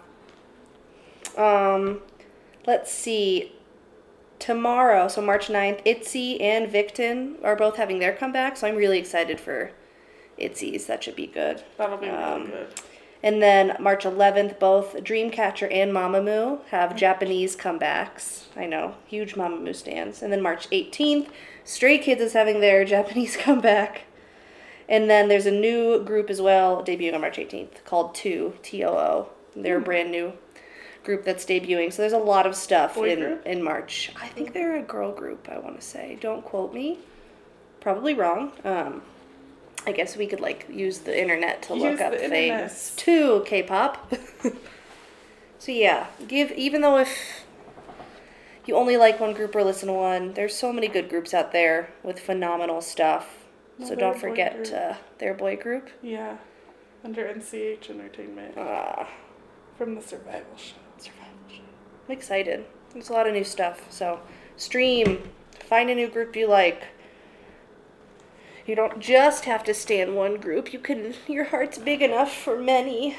Um, 1.37 2.01
let's 2.67 2.93
see. 2.93 3.53
Tomorrow, 4.39 5.09
so 5.09 5.23
March 5.23 5.49
9th, 5.49 5.81
Itzy 5.87 6.39
and 6.43 6.71
Victon 6.71 7.43
are 7.43 7.57
both 7.57 7.77
having 7.77 8.01
their 8.01 8.13
comeback, 8.13 8.59
so 8.59 8.67
I'm 8.67 8.77
really 8.77 8.99
excited 8.99 9.41
for 9.41 9.71
Itzy's. 10.37 10.87
That 10.87 11.03
should 11.03 11.17
be 11.17 11.27
good. 11.27 11.63
that'll 11.79 11.97
be 11.97 12.11
um, 12.11 12.43
really 12.43 12.51
good. 12.53 12.69
And 13.23 13.43
then 13.43 13.77
March 13.81 14.05
11th, 14.05 14.59
both 14.59 14.95
Dreamcatcher 14.97 15.73
and 15.73 15.91
Mamamoo 15.93 16.65
have 16.67 16.95
Japanese 16.95 17.57
comebacks. 17.57 18.45
I 18.55 18.67
know, 18.67 18.95
huge 19.07 19.35
Mamamoo 19.35 19.75
stands. 19.75 20.23
And 20.23 20.33
then 20.33 20.43
March 20.43 20.69
18th, 20.71 21.29
Stray 21.65 21.99
Kids 21.99 22.21
is 22.21 22.35
having 22.35 22.61
their 22.61 22.85
Japanese 22.97 23.37
comeback. 23.37 24.03
And 24.89 25.11
then 25.11 25.29
there's 25.29 25.47
a 25.47 25.51
new 25.51 26.05
group 26.05 26.31
as 26.31 26.41
well 26.41 26.85
debuting 26.85 27.15
on 27.15 27.21
March 27.21 27.39
18th 27.39 27.85
called 27.85 28.15
Two 28.15 28.55
T 28.63 28.85
O 28.85 28.91
O. 28.91 29.29
They're 29.57 29.79
a 29.79 29.81
brand 29.81 30.13
new 30.13 30.35
group 31.07 31.25
that's 31.25 31.47
debuting. 31.47 31.91
So 31.91 32.03
there's 32.03 32.13
a 32.13 32.19
lot 32.19 32.47
of 32.47 32.55
stuff 32.55 32.97
Boy 32.97 33.13
in 33.13 33.21
group? 33.21 33.47
in 33.47 33.63
March. 33.63 34.13
I 34.21 34.27
think 34.27 34.53
they're 34.53 34.77
a 34.77 34.83
girl 34.83 35.13
group. 35.13 35.49
I 35.51 35.59
want 35.59 35.81
to 35.81 35.87
say. 35.87 36.19
Don't 36.21 36.45
quote 36.45 36.75
me. 36.75 36.99
Probably 37.81 38.13
wrong. 38.13 38.53
Um, 38.65 39.03
I 39.87 39.93
guess 39.93 40.17
we 40.17 40.27
could 40.27 40.41
like 40.41 40.67
use 40.69 40.99
the 40.99 41.19
internet 41.19 41.63
to 41.63 41.75
look 41.75 42.01
up 42.01 42.13
internet. 42.13 42.71
things 42.71 42.93
to 42.97 43.45
K-pop. 43.47 44.13
so 45.59 45.73
yeah, 45.73 46.09
give 46.27 46.51
even 46.53 46.81
though 46.81 46.99
if 46.99 47.45
you 48.67 48.75
only 48.75 48.97
like 48.97 49.21
one 49.21 49.33
group 49.33 49.55
or 49.55 49.63
listen 49.63 49.87
to 49.87 49.95
one, 49.95 50.35
there's 50.35 50.55
so 50.55 50.73
many 50.73 50.89
good 50.89 51.09
groups 51.09 51.33
out 51.33 51.53
there 51.53 51.91
with 52.03 52.19
phenomenal 52.19 52.83
stuff. 52.83 53.45
So 53.85 53.95
don't 53.95 54.19
forget 54.19 54.73
uh, 54.73 54.95
their 55.19 55.35
boy 55.35 55.57
group. 55.57 55.91
Yeah, 56.03 56.39
under 57.05 57.25
NCH 57.25 57.91
Entertainment. 57.91 58.57
Uh, 58.57 59.05
from 59.77 59.95
the 59.95 60.01
survival 60.01 60.57
show. 60.57 60.86
I'm 62.07 62.13
excited. 62.13 62.65
There's 62.93 63.11
a 63.11 63.13
lot 63.13 63.27
of 63.27 63.33
new 63.33 63.43
stuff. 63.43 63.83
So, 63.91 64.21
stream, 64.57 65.29
find 65.65 65.91
a 65.91 65.95
new 65.95 66.09
group 66.09 66.37
you 66.37 66.47
like. 66.47 66.85
You 68.65 68.77
don't 68.77 69.01
just 69.01 69.45
have 69.45 69.65
to 69.65 69.75
stay 69.75 70.01
in 70.01 70.15
one 70.15 70.37
group. 70.37 70.73
You 70.73 70.79
can 70.79 71.15
your 71.27 71.47
heart's 71.47 71.79
big 71.79 72.03
enough 72.03 72.33
for 72.33 72.59
many 72.59 73.17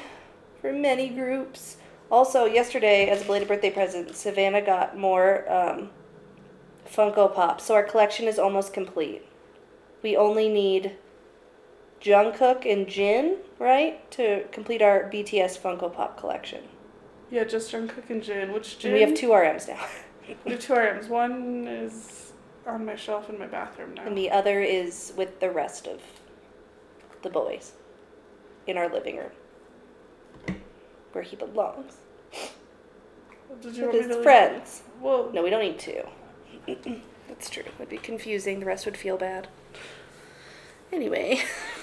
for 0.60 0.72
many 0.72 1.08
groups. 1.08 1.76
Also, 2.10 2.46
yesterday 2.46 3.08
as 3.10 3.22
a 3.22 3.24
belated 3.24 3.48
birthday 3.48 3.70
present, 3.70 4.16
Savannah 4.16 4.62
got 4.62 4.96
more 4.96 5.50
um, 5.52 5.90
Funko 6.90 7.32
Pops. 7.34 7.64
So 7.64 7.74
our 7.74 7.82
collection 7.82 8.26
is 8.26 8.38
almost 8.38 8.72
complete. 8.72 9.22
We 10.02 10.16
only 10.16 10.48
need 10.48 10.96
Jungkook 12.00 12.70
and 12.70 12.88
Jin, 12.88 13.36
right, 13.58 14.10
to 14.12 14.44
complete 14.50 14.80
our 14.80 15.10
BTS 15.10 15.58
Funko 15.58 15.92
Pop 15.92 16.18
collection. 16.18 16.62
Yeah, 17.30 17.44
just 17.44 17.72
Jungkook 17.72 18.08
and 18.10 18.22
Jin. 18.22 18.52
Which 18.52 18.78
Jin? 18.78 18.92
And 18.92 19.00
we 19.00 19.06
have 19.06 19.14
two 19.18 19.28
RMs 19.28 19.68
now. 19.68 19.84
We 20.44 20.52
have 20.52 20.60
two 20.60 20.74
RMs. 20.74 21.08
One 21.08 21.66
is 21.66 22.34
on 22.66 22.84
my 22.84 22.96
shelf 22.96 23.30
in 23.30 23.38
my 23.38 23.46
bathroom 23.46 23.94
now. 23.94 24.04
And 24.04 24.16
the 24.16 24.30
other 24.30 24.60
is 24.60 25.14
with 25.16 25.40
the 25.40 25.50
rest 25.50 25.86
of 25.86 26.02
the 27.22 27.30
boys 27.30 27.72
in 28.66 28.76
our 28.76 28.90
living 28.92 29.16
room 29.16 29.30
where 31.12 31.24
he 31.24 31.34
belongs. 31.34 31.96
Did 33.62 33.76
you 33.76 33.90
With 33.90 34.06
his 34.06 34.16
friends. 34.18 34.82
Well, 35.00 35.30
No, 35.32 35.42
we 35.42 35.50
don't 35.50 35.62
need 35.62 35.78
two. 35.78 36.02
That's 37.28 37.50
true. 37.50 37.64
It'd 37.78 37.88
be 37.88 37.98
confusing. 37.98 38.60
The 38.60 38.66
rest 38.66 38.84
would 38.84 38.96
feel 38.96 39.16
bad. 39.16 39.48
Anyway, 40.92 41.40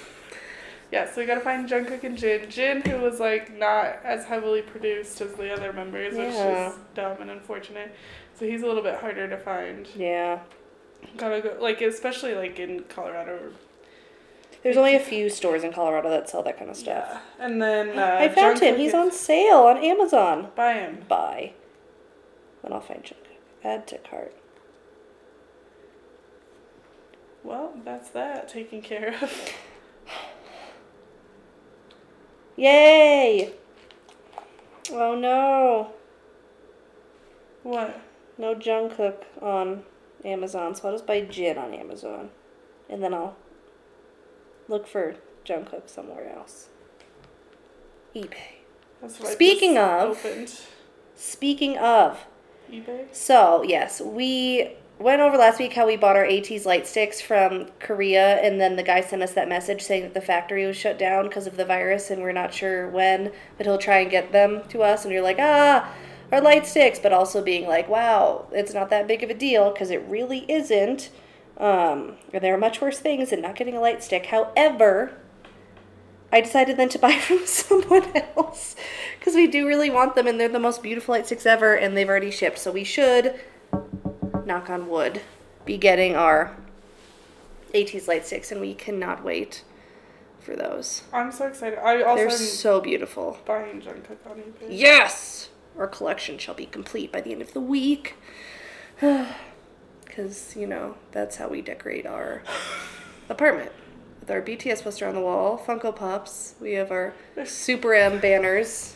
yeah. 0.95 1.11
So 1.11 1.19
we 1.21 1.27
gotta 1.27 1.41
find 1.41 1.67
Jungkook 1.69 2.03
and 2.03 2.17
Jin. 2.17 2.49
Jin, 2.49 2.81
who 2.81 2.97
was 2.99 3.19
like 3.19 3.55
not 3.57 3.99
as 4.03 4.25
heavily 4.25 4.61
produced 4.61 5.19
as 5.21 5.33
the 5.33 5.51
other 5.51 5.73
members, 5.73 6.13
which 6.15 6.33
is 6.33 6.73
dumb 6.93 7.17
and 7.21 7.29
unfortunate. 7.29 7.93
So 8.39 8.45
he's 8.45 8.63
a 8.63 8.65
little 8.65 8.83
bit 8.83 8.95
harder 8.99 9.27
to 9.27 9.37
find. 9.37 9.87
yeah. 9.95 10.39
Gotta 11.17 11.41
go 11.41 11.57
like 11.59 11.81
especially 11.81 12.33
like 12.33 12.57
in 12.59 12.83
Colorado. 12.89 13.51
There's 14.63 14.77
only 14.77 14.95
a 14.95 14.99
few 14.99 15.29
stores 15.29 15.63
in 15.63 15.71
Colorado 15.71 16.09
that 16.09 16.27
sell 16.27 16.41
that 16.43 16.57
kind 16.57 16.71
of 16.71 16.75
stuff. 16.77 17.05
Yeah. 17.07 17.45
And 17.45 17.61
then 17.61 17.89
uh, 17.99 18.17
I 18.19 18.29
found 18.29 18.59
him. 18.59 18.77
He's 18.77 18.93
on 18.93 19.11
sale 19.11 19.59
on 19.59 19.77
Amazon. 19.77 20.47
Buy 20.55 20.73
him. 20.73 21.05
Buy. 21.07 21.53
Then 22.63 22.73
I'll 22.73 22.81
find 22.81 23.03
Jungkook. 23.03 23.37
Add 23.63 23.85
to 23.87 23.97
cart. 23.99 24.33
Well, 27.43 27.73
that's 27.83 28.09
that 28.11 28.47
taken 28.49 28.81
care 28.81 29.15
of. 29.21 29.53
Yay! 32.55 33.53
Oh 34.91 35.15
no. 35.15 35.91
What? 37.63 38.00
No 38.38 38.53
Jungkook 38.55 39.24
on 39.41 39.83
Amazon, 40.24 40.75
so 40.75 40.88
I'll 40.88 40.93
just 40.93 41.07
buy 41.07 41.21
Jin 41.21 41.57
on 41.57 41.74
Amazon. 41.74 42.29
And 42.89 43.01
then 43.03 43.13
I'll 43.13 43.35
look 44.67 44.88
for 44.88 45.15
Jungkook 45.45 45.89
somewhere 45.89 46.31
else. 46.35 46.69
eBay. 48.15 48.59
That's 49.01 49.19
what 49.19 49.29
I 49.29 49.33
Speaking 49.33 49.77
of- 49.77 50.17
opened. 50.25 50.59
Speaking 51.15 51.77
of, 51.77 52.25
eBay. 52.71 53.05
so 53.13 53.63
yes, 53.63 54.01
we 54.01 54.75
went 54.99 55.21
over 55.21 55.37
last 55.37 55.59
week 55.59 55.73
how 55.73 55.85
we 55.85 55.97
bought 55.97 56.15
our 56.15 56.25
ATEEZ 56.25 56.65
light 56.65 56.87
sticks 56.87 57.19
from 57.19 57.67
Korea, 57.79 58.37
and 58.37 58.59
then 58.59 58.75
the 58.75 58.83
guy 58.83 59.01
sent 59.01 59.21
us 59.21 59.33
that 59.33 59.49
message 59.49 59.81
saying 59.81 60.03
that 60.03 60.13
the 60.13 60.21
factory 60.21 60.65
was 60.65 60.77
shut 60.77 60.97
down 60.97 61.27
because 61.27 61.47
of 61.47 61.57
the 61.57 61.65
virus, 61.65 62.09
and 62.09 62.21
we're 62.21 62.31
not 62.31 62.53
sure 62.53 62.89
when, 62.89 63.31
but 63.57 63.65
he'll 63.65 63.77
try 63.77 63.99
and 63.99 64.11
get 64.11 64.31
them 64.31 64.61
to 64.69 64.83
us. 64.83 65.03
And 65.03 65.13
you're 65.13 65.21
like, 65.21 65.39
ah, 65.39 65.91
our 66.31 66.41
light 66.41 66.65
sticks, 66.65 66.99
but 66.99 67.13
also 67.13 67.43
being 67.43 67.67
like, 67.67 67.89
wow, 67.89 68.47
it's 68.51 68.73
not 68.73 68.89
that 68.89 69.07
big 69.07 69.23
of 69.23 69.29
a 69.29 69.33
deal 69.33 69.71
because 69.71 69.91
it 69.91 70.03
really 70.07 70.45
isn't. 70.49 71.09
Um, 71.57 72.15
and 72.33 72.43
there 72.43 72.53
are 72.53 72.59
much 72.59 72.81
worse 72.81 72.99
things 72.99 73.29
than 73.29 73.41
not 73.41 73.55
getting 73.55 73.75
a 73.75 73.81
light 73.81 74.03
stick. 74.03 74.27
However, 74.27 75.13
I 76.31 76.41
decided 76.41 76.77
then 76.77 76.89
to 76.89 76.99
buy 76.99 77.17
from 77.19 77.45
someone 77.45 78.11
else 78.35 78.75
because 79.19 79.35
we 79.35 79.47
do 79.47 79.67
really 79.67 79.89
want 79.89 80.15
them, 80.15 80.27
and 80.27 80.39
they're 80.39 80.49
the 80.49 80.59
most 80.59 80.81
beautiful 80.81 81.13
light 81.15 81.25
sticks 81.25 81.45
ever, 81.45 81.75
and 81.75 81.95
they've 81.95 82.09
already 82.09 82.31
shipped. 82.31 82.59
So 82.59 82.71
we 82.71 82.83
should, 82.83 83.39
knock 84.45 84.69
on 84.69 84.87
wood, 84.87 85.21
be 85.65 85.77
getting 85.77 86.15
our 86.15 86.55
ATEEZ 87.73 88.07
light 88.07 88.25
sticks, 88.25 88.51
and 88.51 88.61
we 88.61 88.73
cannot 88.73 89.23
wait 89.23 89.63
for 90.39 90.55
those. 90.55 91.03
I'm 91.11 91.31
so 91.31 91.47
excited. 91.47 91.79
I 91.79 92.01
also 92.03 92.15
They're 92.15 92.29
so 92.29 92.79
beautiful. 92.79 93.39
buying 93.45 93.81
Jungkook 93.81 94.29
on 94.29 94.37
eBay. 94.37 94.67
Yes! 94.69 95.49
Our 95.77 95.87
collection 95.87 96.37
shall 96.37 96.53
be 96.55 96.65
complete 96.67 97.11
by 97.11 97.21
the 97.21 97.31
end 97.31 97.41
of 97.41 97.53
the 97.53 97.61
week. 97.61 98.15
Because, 100.05 100.55
you 100.55 100.65
know, 100.65 100.95
that's 101.11 101.35
how 101.35 101.49
we 101.49 101.61
decorate 101.61 102.05
our 102.05 102.41
apartment. 103.29 103.73
With 104.21 104.31
our 104.31 104.41
BTS 104.41 104.81
poster 104.81 105.05
on 105.07 105.13
the 105.13 105.19
wall, 105.19 105.57
Funko 105.57 105.93
Pops, 105.93 106.55
we 106.61 106.71
have 106.73 106.89
our 106.89 107.13
Super 107.45 107.93
M 107.93 108.21
banners. 108.21 108.95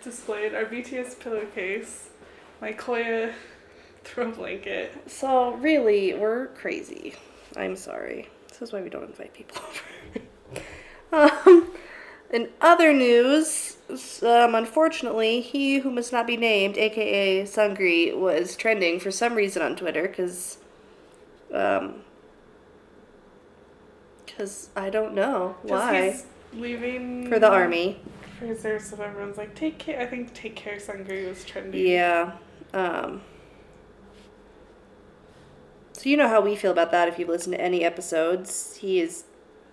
Displayed 0.00 0.54
our 0.54 0.64
BTS 0.64 1.18
pillowcase, 1.18 2.10
my 2.60 2.72
Koya 2.72 3.32
throw 4.08 4.30
blanket. 4.30 4.92
So, 5.06 5.52
really, 5.54 6.14
we're 6.14 6.48
crazy. 6.48 7.14
I'm 7.56 7.76
sorry. 7.76 8.28
This 8.48 8.62
is 8.62 8.72
why 8.72 8.82
we 8.82 8.88
don't 8.88 9.04
invite 9.04 9.34
people 9.34 9.60
over. 11.12 11.38
um, 11.48 11.70
in 12.30 12.48
other 12.60 12.92
news, 12.92 13.76
um, 14.22 14.54
unfortunately, 14.54 15.40
he 15.40 15.78
who 15.78 15.90
must 15.90 16.12
not 16.12 16.26
be 16.26 16.36
named, 16.36 16.76
aka 16.76 17.42
Seungri, 17.44 18.16
was 18.16 18.56
trending 18.56 19.00
for 19.00 19.10
some 19.10 19.34
reason 19.34 19.62
on 19.62 19.76
Twitter 19.76 20.02
because, 20.08 20.58
um, 21.52 22.02
because 24.26 24.68
I 24.76 24.90
don't 24.90 25.14
know 25.14 25.56
why 25.62 26.20
leaving 26.52 27.28
for 27.28 27.38
the 27.38 27.48
army. 27.48 28.00
For 28.38 28.46
his 28.46 28.60
service, 28.60 28.90
so 28.90 29.02
everyone's 29.02 29.36
like, 29.36 29.54
take 29.54 29.78
care. 29.78 30.00
I 30.00 30.06
think 30.06 30.32
take 30.34 30.54
care, 30.54 30.76
Seungri 30.76 31.28
was 31.28 31.44
trending. 31.44 31.86
Yeah. 31.86 32.32
Um, 32.72 33.22
so 35.98 36.08
you 36.08 36.16
know 36.16 36.28
how 36.28 36.40
we 36.40 36.54
feel 36.54 36.70
about 36.70 36.92
that 36.92 37.08
if 37.08 37.18
you've 37.18 37.28
listened 37.28 37.56
to 37.56 37.60
any 37.60 37.82
episodes. 37.84 38.76
He 38.76 39.00
is 39.00 39.24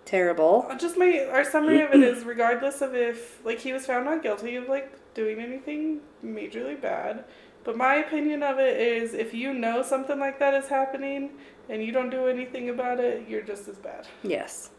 terrible. 0.05 0.65
Uh, 0.67 0.75
Just 0.75 0.97
my 0.97 1.27
our 1.31 1.43
summary 1.43 1.81
of 1.81 1.91
it 1.91 2.01
is 2.01 2.23
regardless 2.23 2.81
of 2.81 2.95
if 2.95 3.45
like 3.45 3.59
he 3.59 3.71
was 3.71 3.85
found 3.85 4.05
not 4.05 4.23
guilty 4.23 4.55
of 4.55 4.67
like 4.67 4.91
doing 5.13 5.39
anything 5.39 5.99
majorly 6.25 6.81
bad, 6.81 7.25
but 7.63 7.77
my 7.77 7.95
opinion 7.95 8.41
of 8.41 8.57
it 8.57 8.75
is 8.81 9.13
if 9.13 9.35
you 9.35 9.53
know 9.53 9.83
something 9.83 10.19
like 10.19 10.39
that 10.39 10.55
is 10.55 10.67
happening 10.67 11.29
and 11.69 11.83
you 11.83 11.91
don't 11.91 12.09
do 12.09 12.25
anything 12.25 12.69
about 12.69 12.99
it, 12.99 13.27
you're 13.29 13.43
just 13.43 13.67
as 13.67 13.77
bad. 13.77 14.07
Yes. 14.23 14.71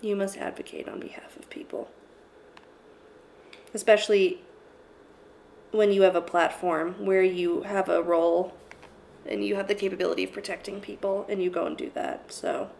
You 0.00 0.16
must 0.16 0.38
advocate 0.38 0.88
on 0.88 0.98
behalf 0.98 1.36
of 1.36 1.48
people. 1.50 1.88
Especially 3.72 4.42
when 5.70 5.92
you 5.92 6.02
have 6.02 6.16
a 6.16 6.20
platform 6.20 7.06
where 7.06 7.22
you 7.22 7.62
have 7.62 7.88
a 7.88 8.02
role 8.02 8.54
and 9.26 9.44
you 9.44 9.56
have 9.56 9.68
the 9.68 9.74
capability 9.74 10.24
of 10.24 10.32
protecting 10.32 10.80
people 10.80 11.26
and 11.28 11.42
you 11.42 11.50
go 11.50 11.66
and 11.66 11.76
do 11.76 11.90
that. 11.94 12.32
So 12.32 12.70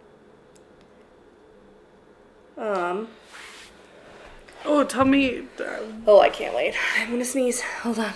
um 2.59 3.09
Oh, 4.64 4.85
tell 4.85 5.04
me. 5.04 5.44
Uh, 5.59 5.78
oh, 6.06 6.20
I 6.20 6.28
can't 6.28 6.54
wait. 6.54 6.75
I'm 6.99 7.18
to 7.18 7.25
sneeze. 7.25 7.62
Hold 7.82 7.99
on. 7.99 8.12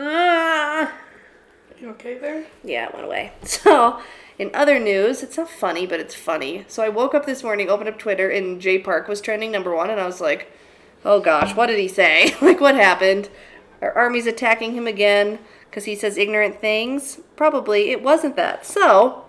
Ah. 0.00 0.92
you 1.80 1.88
okay 1.90 2.18
there? 2.18 2.46
Yeah, 2.62 2.86
it 2.86 2.94
went 2.94 3.06
away. 3.06 3.32
So, 3.44 4.00
in 4.38 4.50
other 4.54 4.78
news, 4.78 5.24
it's 5.24 5.36
not 5.36 5.50
funny, 5.50 5.86
but 5.86 5.98
it's 5.98 6.14
funny. 6.14 6.64
So 6.68 6.84
I 6.84 6.88
woke 6.88 7.14
up 7.14 7.26
this 7.26 7.42
morning, 7.42 7.68
opened 7.68 7.88
up 7.88 7.98
Twitter, 7.98 8.30
and 8.30 8.60
Jay 8.60 8.78
Park 8.78 9.08
was 9.08 9.20
trending 9.20 9.50
number 9.50 9.74
one, 9.74 9.90
and 9.90 10.00
I 10.00 10.06
was 10.06 10.20
like, 10.20 10.52
oh 11.04 11.20
gosh, 11.20 11.56
what 11.56 11.66
did 11.66 11.78
he 11.80 11.88
say? 11.88 12.36
like, 12.40 12.60
what 12.60 12.76
happened? 12.76 13.28
Our 13.80 13.92
army's 13.92 14.26
attacking 14.26 14.74
him 14.74 14.86
again 14.86 15.38
because 15.68 15.84
he 15.84 15.94
says 15.94 16.18
ignorant 16.18 16.60
things? 16.60 17.20
Probably 17.36 17.90
it 17.90 18.02
wasn't 18.02 18.36
that. 18.36 18.66
So, 18.66 19.24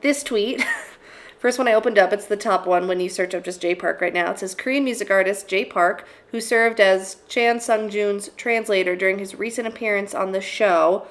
this 0.00 0.22
tweet. 0.22 0.64
First 1.38 1.56
one 1.56 1.68
I 1.68 1.72
opened 1.72 1.98
up, 1.98 2.12
it's 2.12 2.26
the 2.26 2.36
top 2.36 2.66
one 2.66 2.88
when 2.88 2.98
you 2.98 3.08
search 3.08 3.32
up 3.32 3.44
just 3.44 3.60
Jay 3.60 3.74
Park 3.74 4.00
right 4.00 4.12
now. 4.12 4.32
It 4.32 4.40
says 4.40 4.56
Korean 4.56 4.82
music 4.82 5.08
artist 5.08 5.46
Jay 5.46 5.64
Park, 5.64 6.04
who 6.32 6.40
served 6.40 6.80
as 6.80 7.18
Chan 7.28 7.60
Sung 7.60 7.90
Jung's 7.92 8.30
translator 8.36 8.96
during 8.96 9.20
his 9.20 9.36
recent 9.36 9.68
appearance 9.68 10.16
on 10.16 10.32
the 10.32 10.40
show, 10.40 11.06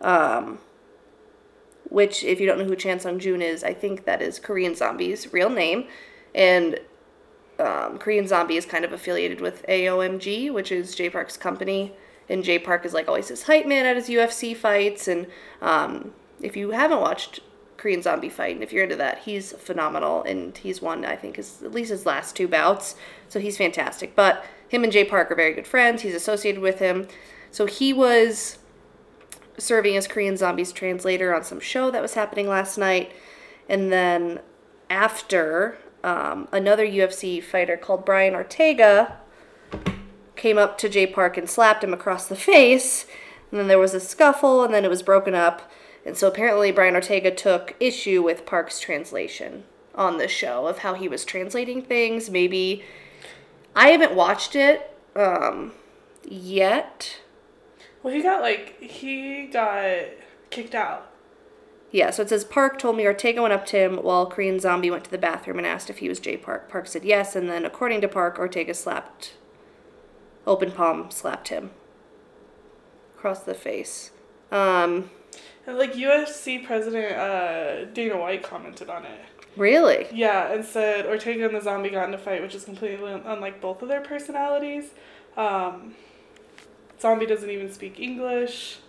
um, 0.00 0.60
which, 1.88 2.22
if 2.22 2.40
you 2.40 2.46
don't 2.46 2.58
know 2.58 2.64
who 2.64 2.76
Chan 2.76 3.00
Sung 3.00 3.18
Jung 3.18 3.42
is, 3.42 3.64
I 3.64 3.74
think 3.74 4.04
that 4.04 4.22
is 4.22 4.38
Korean 4.38 4.76
Zombie's 4.76 5.32
real 5.32 5.50
name. 5.50 5.88
And 6.32 6.78
um, 7.58 7.98
Korean 7.98 8.26
Zombie 8.26 8.56
is 8.56 8.66
kind 8.66 8.84
of 8.84 8.92
affiliated 8.92 9.40
with 9.40 9.64
AOMG, 9.66 10.52
which 10.52 10.70
is 10.70 10.94
Jay 10.94 11.10
Park's 11.10 11.36
company. 11.36 11.92
And 12.28 12.42
Jay 12.42 12.58
Park 12.58 12.84
is 12.84 12.92
like 12.92 13.08
always 13.08 13.28
his 13.28 13.44
hype 13.44 13.66
man 13.66 13.86
at 13.86 13.96
his 13.96 14.08
UFC 14.08 14.56
fights. 14.56 15.06
And 15.08 15.26
um, 15.62 16.12
if 16.40 16.56
you 16.56 16.72
haven't 16.72 17.00
watched 17.00 17.40
Korean 17.76 18.02
Zombie 18.02 18.28
fight. 18.28 18.54
And 18.54 18.62
if 18.62 18.72
you're 18.72 18.84
into 18.84 18.96
that, 18.96 19.18
he's 19.20 19.52
phenomenal, 19.52 20.22
and 20.24 20.56
he's 20.58 20.82
won 20.82 21.04
I 21.04 21.16
think 21.16 21.36
his 21.36 21.62
at 21.62 21.72
least 21.72 21.90
his 21.90 22.06
last 22.06 22.36
two 22.36 22.48
bouts, 22.48 22.96
so 23.28 23.38
he's 23.38 23.56
fantastic. 23.56 24.14
But 24.14 24.44
him 24.68 24.82
and 24.82 24.92
Jay 24.92 25.04
Park 25.04 25.30
are 25.30 25.36
very 25.36 25.54
good 25.54 25.66
friends. 25.66 26.02
He's 26.02 26.14
associated 26.14 26.60
with 26.60 26.78
him, 26.78 27.08
so 27.50 27.66
he 27.66 27.92
was 27.92 28.58
serving 29.58 29.96
as 29.96 30.06
Korean 30.06 30.36
Zombie's 30.36 30.72
translator 30.72 31.34
on 31.34 31.44
some 31.44 31.60
show 31.60 31.90
that 31.90 32.02
was 32.02 32.14
happening 32.14 32.48
last 32.48 32.76
night, 32.76 33.12
and 33.68 33.92
then 33.92 34.40
after 34.90 35.78
um, 36.06 36.46
another 36.52 36.86
UFC 36.86 37.42
fighter 37.42 37.76
called 37.76 38.04
Brian 38.04 38.36
Ortega 38.36 39.16
came 40.36 40.56
up 40.56 40.78
to 40.78 40.88
Jay 40.88 41.06
Park 41.06 41.36
and 41.36 41.50
slapped 41.50 41.82
him 41.82 41.92
across 41.92 42.28
the 42.28 42.36
face. 42.50 43.06
And 43.50 43.58
then 43.58 43.66
there 43.68 43.78
was 43.78 43.92
a 43.92 44.00
scuffle, 44.00 44.62
and 44.64 44.72
then 44.72 44.84
it 44.84 44.90
was 44.90 45.02
broken 45.02 45.34
up. 45.34 45.70
And 46.04 46.16
so 46.16 46.28
apparently, 46.28 46.70
Brian 46.70 46.94
Ortega 46.94 47.32
took 47.32 47.74
issue 47.80 48.22
with 48.22 48.46
Park's 48.46 48.78
translation 48.78 49.64
on 49.94 50.18
the 50.18 50.28
show 50.28 50.66
of 50.66 50.78
how 50.78 50.94
he 50.94 51.08
was 51.08 51.24
translating 51.24 51.82
things. 51.82 52.30
Maybe 52.30 52.84
I 53.74 53.88
haven't 53.88 54.14
watched 54.14 54.54
it 54.54 54.96
um, 55.16 55.72
yet. 56.24 57.20
Well, 58.02 58.14
he 58.14 58.22
got 58.22 58.42
like 58.42 58.80
he 58.80 59.46
got 59.46 60.04
kicked 60.50 60.74
out. 60.74 61.10
Yeah, 61.96 62.10
so 62.10 62.20
it 62.20 62.28
says 62.28 62.44
Park 62.44 62.78
told 62.78 62.94
me 62.98 63.06
Ortega 63.06 63.40
went 63.40 63.54
up 63.54 63.64
to 63.66 63.78
him 63.78 63.96
while 63.96 64.26
Korean 64.26 64.60
Zombie 64.60 64.90
went 64.90 65.04
to 65.04 65.10
the 65.10 65.16
bathroom 65.16 65.56
and 65.56 65.66
asked 65.66 65.88
if 65.88 65.96
he 65.96 66.10
was 66.10 66.20
Jay 66.20 66.36
Park. 66.36 66.68
Park 66.68 66.88
said 66.88 67.04
yes, 67.04 67.34
and 67.34 67.48
then 67.48 67.64
according 67.64 68.02
to 68.02 68.08
Park, 68.08 68.38
Ortega 68.38 68.74
slapped, 68.74 69.32
open 70.46 70.72
palm 70.72 71.10
slapped 71.10 71.48
him 71.48 71.70
across 73.16 73.40
the 73.44 73.54
face. 73.54 74.10
Um, 74.52 75.10
And 75.66 75.78
like 75.78 75.94
UFC 75.94 76.62
president 76.66 77.16
uh, 77.16 77.86
Dana 77.86 78.18
White 78.18 78.42
commented 78.42 78.90
on 78.90 79.06
it. 79.06 79.20
really? 79.56 80.06
Yeah, 80.12 80.52
and 80.52 80.66
said 80.66 81.06
Ortega 81.06 81.46
and 81.46 81.54
the 81.56 81.62
zombie 81.62 81.88
got 81.88 82.08
in 82.08 82.14
a 82.14 82.18
fight, 82.18 82.42
which 82.42 82.54
is 82.54 82.66
completely 82.66 83.10
unlike 83.24 83.62
both 83.62 83.80
of 83.80 83.88
their 83.88 84.02
personalities. 84.02 84.90
Um, 85.34 85.94
zombie 87.00 87.24
doesn't 87.24 87.48
even 87.48 87.72
speak 87.72 87.98
English. 87.98 88.80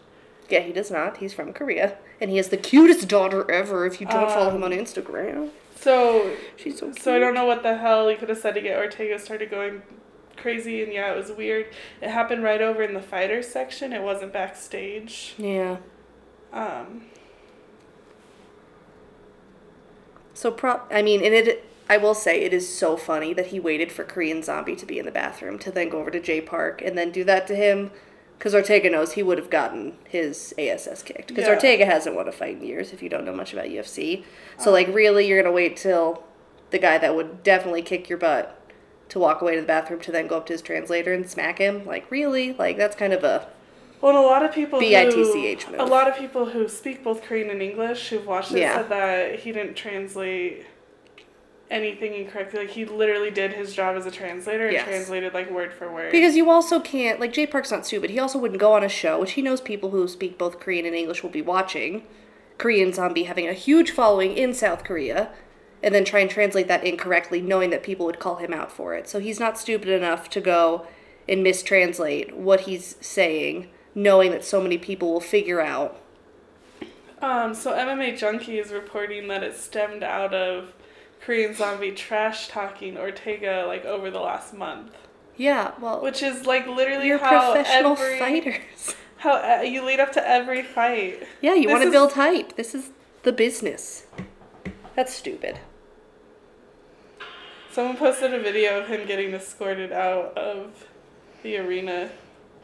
Yeah, 0.50 0.62
he 0.62 0.72
does 0.72 0.90
not. 0.92 1.18
He's 1.18 1.34
from 1.34 1.52
Korea, 1.54 1.98
and 2.22 2.30
he 2.32 2.38
has 2.38 2.50
the 2.50 2.58
cutest 2.58 3.08
daughter 3.08 3.50
ever. 3.52 3.86
If 3.86 4.00
you 4.00 4.08
don't 4.08 4.30
follow 4.30 4.50
him 4.50 4.64
Um, 4.64 4.72
on 4.72 4.72
Instagram, 4.72 5.50
So, 5.76 6.32
she's 6.56 6.80
so 6.80 6.88
cute. 6.88 7.02
so 7.02 7.14
I 7.16 7.20
don't 7.20 7.34
know 7.34 7.46
what 7.46 7.64
the 7.64 7.78
hell 7.78 8.08
he 8.08 8.16
could 8.16 8.30
have 8.30 8.38
said 8.38 8.56
to 8.56 8.62
get 8.62 8.78
Ortega 8.78 9.20
started 9.20 9.50
going 9.52 9.82
crazy, 10.38 10.82
and 10.84 10.94
yeah, 10.94 11.12
it 11.12 11.18
was 11.18 11.32
weird. 11.32 11.66
It 12.02 12.10
happened 12.10 12.44
right 12.44 12.62
over 12.62 12.82
in 12.82 12.94
the 12.94 13.02
fighters 13.02 13.48
section. 13.48 13.92
It 13.92 14.02
wasn't 14.04 14.32
backstage. 14.34 15.34
Yeah. 15.38 15.78
Um, 16.54 17.06
So 20.34 20.52
prop. 20.52 20.90
I 20.94 21.02
mean, 21.02 21.24
and 21.24 21.34
it. 21.34 21.64
I 21.90 21.96
will 21.98 22.14
say 22.14 22.42
it 22.42 22.54
is 22.54 22.68
so 22.72 22.98
funny 22.98 23.34
that 23.34 23.48
he 23.48 23.60
waited 23.62 23.92
for 23.94 24.04
Korean 24.04 24.44
Zombie 24.44 24.76
to 24.76 24.86
be 24.86 25.00
in 25.00 25.06
the 25.06 25.12
bathroom 25.12 25.58
to 25.60 25.72
then 25.72 25.88
go 25.90 26.00
over 26.00 26.12
to 26.12 26.20
Jay 26.20 26.42
Park 26.42 26.82
and 26.84 26.98
then 26.98 27.12
do 27.12 27.24
that 27.24 27.48
to 27.48 27.56
him, 27.56 27.92
because 28.38 28.54
Ortega 28.54 28.90
knows 28.90 29.14
he 29.14 29.24
would 29.24 29.38
have 29.38 29.50
gotten 29.50 29.94
his 30.08 30.54
ASS 30.58 31.02
kicked. 31.04 31.28
Because 31.28 31.46
Yeah. 31.46 31.54
Ortega 31.54 31.86
hasn't 31.86 32.16
won 32.16 32.28
a 32.28 32.32
fight 32.32 32.58
in 32.58 32.64
years. 32.64 32.94
If 32.94 33.02
you 33.02 33.10
don't 33.10 33.26
know 33.26 33.34
much 33.34 33.54
about 33.54 33.66
UFC, 33.66 34.24
so 34.60 34.70
oh. 34.70 34.74
like 34.74 34.88
really, 34.94 35.28
you're 35.28 35.42
gonna 35.42 35.54
wait 35.54 35.76
till 35.78 36.24
the 36.70 36.80
guy 36.80 36.98
that 36.98 37.16
would 37.16 37.44
definitely 37.44 37.82
kick 37.82 38.10
your 38.10 38.18
butt 38.18 38.54
to 39.10 39.20
walk 39.20 39.42
away 39.42 39.56
to 39.56 39.62
the 39.62 39.68
bathroom 39.68 40.00
to 40.02 40.12
then 40.12 40.28
go 40.28 40.38
up 40.38 40.46
to 40.48 40.54
his 40.54 40.62
translator 40.62 41.14
and 41.14 41.30
smack 41.30 41.58
him. 41.60 41.86
Like 41.86 42.10
really, 42.12 42.54
like 42.54 42.78
that's 42.78 42.96
kind 42.96 43.14
of 43.14 43.24
a 43.24 43.48
Well, 44.02 44.16
and 44.16 44.24
a 44.24 44.28
lot 44.28 44.44
of 44.44 44.52
people 44.54 44.80
BITCH 44.80 45.14
who, 45.14 45.72
move. 45.72 45.80
a 45.80 45.86
lot 45.86 46.08
of 46.08 46.16
people 46.18 46.46
who 46.48 46.68
speak 46.68 47.04
both 47.04 47.24
Korean 47.24 47.50
and 47.50 47.62
English 47.62 48.10
who've 48.10 48.26
watched 48.28 48.52
it 48.52 48.60
Yeah. 48.60 48.76
said 48.76 48.90
that 48.90 49.40
he 49.40 49.52
didn't 49.52 49.76
translate 49.76 50.66
anything 51.70 52.14
incorrectly. 52.14 52.60
Like 52.62 52.70
he 52.70 52.86
literally 52.86 53.32
did 53.32 53.54
his 53.54 53.74
job 53.74 53.96
as 53.98 54.06
a 54.06 54.12
translator 54.12 54.66
and 54.66 54.74
Yes. 54.74 54.88
translated 54.88 55.34
like 55.34 55.50
word 55.52 55.74
for 55.74 55.92
word. 55.92 56.12
Because 56.12 56.36
you 56.36 56.50
also 56.50 56.80
can't, 56.80 57.20
like, 57.20 57.34
Jay 57.34 57.46
Park's 57.46 57.72
not 57.72 57.86
stupid. 57.86 58.10
He 58.10 58.20
also 58.20 58.38
wouldn't 58.40 58.60
go 58.60 58.74
on 58.74 58.84
a 58.84 58.90
show, 58.90 59.20
which 59.20 59.32
he 59.34 59.42
knows 59.42 59.62
people 59.62 59.90
who 59.92 60.08
speak 60.08 60.38
both 60.38 60.60
Korean 60.60 60.86
and 60.86 60.96
English 60.96 61.24
will 61.24 61.30
be 61.30 61.42
watching. 61.42 62.04
Korean 62.58 62.92
Zombie 62.94 63.24
having 63.24 63.48
a 63.48 63.54
huge 63.54 63.92
following 63.92 64.36
in 64.38 64.54
South 64.54 64.84
Korea, 64.84 65.30
and 65.84 65.94
then 65.94 66.04
try 66.06 66.22
and 66.22 66.30
translate 66.30 66.68
that 66.68 66.84
incorrectly, 66.84 67.40
knowing 67.42 67.70
that 67.70 67.84
people 67.84 68.06
would 68.08 68.20
call 68.20 68.38
him 68.38 68.52
out 68.54 68.72
for 68.72 68.96
it. 68.96 69.08
So 69.08 69.20
he's 69.20 69.40
not 69.40 69.60
stupid 69.60 69.90
enough 69.90 70.30
to 70.32 70.42
go 70.42 70.88
and 71.30 71.46
mistranslate 71.46 72.34
what 72.34 72.62
he's 72.62 72.96
saying, 73.00 73.68
knowing 73.94 74.32
that 74.32 74.44
so 74.44 74.60
many 74.62 74.78
people 74.80 75.12
will 75.14 75.20
figure 75.20 75.62
out. 75.62 76.00
um, 77.22 77.54
so 77.54 77.74
MMA 77.74 78.18
Junkie 78.18 78.58
is 78.60 78.72
reporting 78.72 79.28
that 79.28 79.44
it 79.44 79.56
stemmed 79.56 80.04
out 80.04 80.34
of 80.34 80.72
Korean 81.22 81.54
Zombie 81.54 81.92
trash 81.92 82.48
talking 82.48 82.98
Ortega 82.98 83.66
like 83.68 83.86
over 83.86 84.10
the 84.10 84.20
last 84.20 84.54
month, 84.54 84.92
Yeah, 85.36 85.72
well, 85.80 86.02
which 86.02 86.24
is 86.24 86.46
like 86.46 86.68
literally 86.68 87.08
you're 87.08 87.18
how 87.18 87.54
professional 87.54 87.94
every 87.94 88.20
fighters. 88.20 88.96
how 89.18 89.34
uh, 89.34 89.62
you 89.62 89.84
lead 89.84 90.00
up 90.00 90.12
to 90.14 90.28
every 90.28 90.64
fight. 90.64 91.24
Yeah, 91.42 91.56
you 91.56 91.70
want 91.70 91.84
to 91.84 91.92
build 91.92 92.14
hype. 92.14 92.56
This 92.56 92.74
is 92.76 92.92
the 93.24 93.34
business. 93.34 94.06
That's 94.96 95.14
stupid. 95.14 95.60
Someone 97.72 97.98
posted 97.98 98.34
a 98.34 98.40
video 98.40 98.80
of 98.82 98.88
him 98.88 99.06
getting 99.06 99.34
escorted 99.34 99.92
out 99.92 100.36
of 100.38 100.88
the 101.44 101.58
arena. 101.58 102.10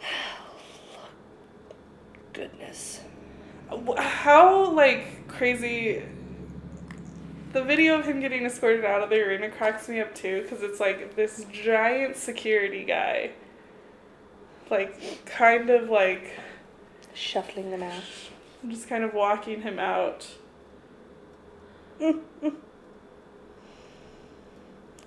Goodness. 2.34 3.02
How 3.98 4.72
like 4.72 5.28
crazy. 5.28 6.04
The 7.54 7.64
video 7.64 8.00
of 8.00 8.06
him 8.06 8.20
getting 8.20 8.46
escorted 8.46 8.84
out 8.84 9.04
of 9.04 9.12
the 9.12 9.22
arena 9.22 9.48
cracks 9.50 9.88
me 9.88 10.00
up 10.02 10.16
too, 10.16 10.42
because 10.42 10.64
it's 10.64 10.80
like 10.80 11.16
this 11.16 11.46
giant 11.52 12.18
security 12.18 12.84
guy, 12.84 13.30
like 14.72 15.26
kind 15.26 15.70
of 15.70 15.88
like 15.88 16.32
Shuffling 17.14 17.70
them 17.70 17.84
out. 17.84 18.02
just 18.68 18.90
kind 18.90 19.04
of 19.04 19.14
walking 19.14 19.62
him 19.62 19.78
out. 19.78 20.28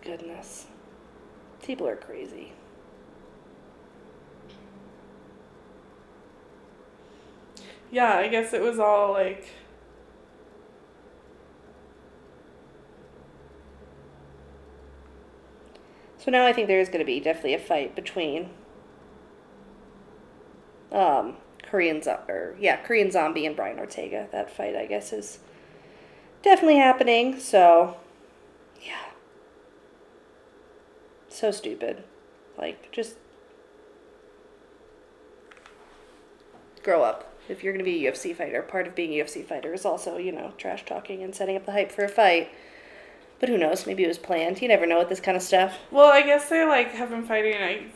Goodness. 0.04 0.66
People 1.64 1.88
are 1.88 1.96
crazy. 1.96 2.52
Yeah, 7.90 8.14
I 8.14 8.28
guess 8.28 8.52
it 8.52 8.62
was 8.62 8.78
all 8.78 9.12
like. 9.12 9.48
So 16.26 16.32
now 16.32 16.44
I 16.44 16.52
think 16.52 16.66
there 16.66 16.80
is 16.80 16.88
going 16.88 16.98
to 16.98 17.04
be 17.04 17.20
definitely 17.20 17.54
a 17.54 17.58
fight 17.60 17.94
between 17.94 18.50
um, 20.90 21.36
Korean 21.62 22.02
or 22.28 22.56
yeah, 22.58 22.78
Korean 22.78 23.12
Zombie 23.12 23.46
and 23.46 23.54
Brian 23.54 23.78
Ortega. 23.78 24.26
That 24.32 24.50
fight, 24.50 24.74
I 24.74 24.86
guess, 24.86 25.12
is 25.12 25.38
definitely 26.42 26.78
happening. 26.78 27.38
So, 27.38 27.98
yeah, 28.84 29.10
so 31.28 31.52
stupid. 31.52 32.02
Like, 32.58 32.90
just 32.90 33.18
grow 36.82 37.04
up. 37.04 37.32
If 37.48 37.62
you're 37.62 37.72
going 37.72 37.84
to 37.84 37.88
be 37.88 38.04
a 38.04 38.10
UFC 38.10 38.34
fighter, 38.34 38.62
part 38.62 38.88
of 38.88 38.96
being 38.96 39.12
a 39.12 39.22
UFC 39.22 39.46
fighter 39.46 39.72
is 39.72 39.84
also, 39.84 40.16
you 40.16 40.32
know, 40.32 40.54
trash 40.58 40.84
talking 40.84 41.22
and 41.22 41.32
setting 41.36 41.54
up 41.54 41.66
the 41.66 41.72
hype 41.72 41.92
for 41.92 42.04
a 42.04 42.08
fight. 42.08 42.50
But 43.38 43.48
who 43.48 43.58
knows? 43.58 43.86
Maybe 43.86 44.04
it 44.04 44.08
was 44.08 44.18
planned. 44.18 44.62
You 44.62 44.68
never 44.68 44.86
know 44.86 44.98
with 44.98 45.08
this 45.08 45.20
kind 45.20 45.36
of 45.36 45.42
stuff. 45.42 45.76
Well, 45.90 46.10
I 46.10 46.22
guess 46.22 46.48
they 46.48 46.64
like 46.64 46.92
have 46.92 47.10
been 47.10 47.26
fighting. 47.26 47.54
I 47.54 47.86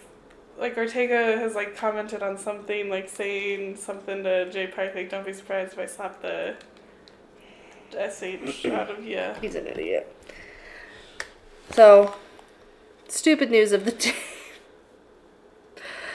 like 0.59 0.77
Ortega 0.77 1.39
has 1.39 1.55
like 1.55 1.77
commented 1.77 2.23
on 2.23 2.37
something, 2.37 2.91
like 2.91 3.09
saying 3.09 3.77
something 3.77 4.23
to 4.25 4.51
Jay 4.51 4.67
Park, 4.67 4.95
like 4.95 5.09
"Don't 5.11 5.25
be 5.25 5.33
surprised 5.33 5.73
if 5.73 5.79
I 5.79 5.87
slap 5.87 6.21
the 6.21 6.57
sh 7.91 8.67
out 8.67 8.91
of 8.91 9.05
you." 9.05 9.33
He's 9.41 9.55
an 9.55 9.67
idiot. 9.67 10.15
So, 11.73 12.17
stupid 13.09 13.51
news 13.51 13.73
of 13.73 13.85
the 13.85 13.93
day. 13.93 14.15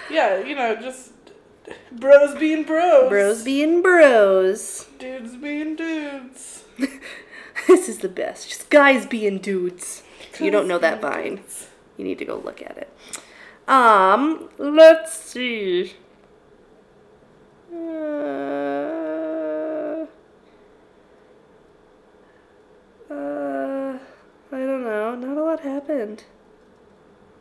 Yeah, 0.07 0.43
you 0.43 0.55
know, 0.55 0.75
just 0.75 1.11
bros 1.91 2.35
being 2.35 2.63
bros. 2.63 3.09
Bros 3.09 3.43
being 3.43 3.81
bros. 3.81 4.87
Dudes 4.99 5.35
being 5.35 5.75
dudes. 5.75 6.63
This 7.67 7.89
is 7.89 7.99
the 7.99 8.09
best. 8.09 8.49
Just 8.49 8.69
guys 8.69 9.05
being 9.05 9.39
dudes. 9.39 10.03
If 10.33 10.41
you 10.41 10.51
don't 10.51 10.67
know 10.67 10.79
that 10.79 11.01
vine, 11.01 11.41
you 11.97 12.05
need 12.05 12.17
to 12.19 12.25
go 12.25 12.37
look 12.37 12.61
at 12.61 12.77
it. 12.77 12.89
Um, 13.67 14.49
let's 14.57 15.13
see. 15.17 15.93
Uh, 17.75 20.05
uh, 23.09 23.97
I 24.51 24.51
don't 24.51 24.83
know. 24.83 25.15
Not 25.15 25.37
a 25.37 25.43
lot 25.43 25.59
happened. 25.61 26.23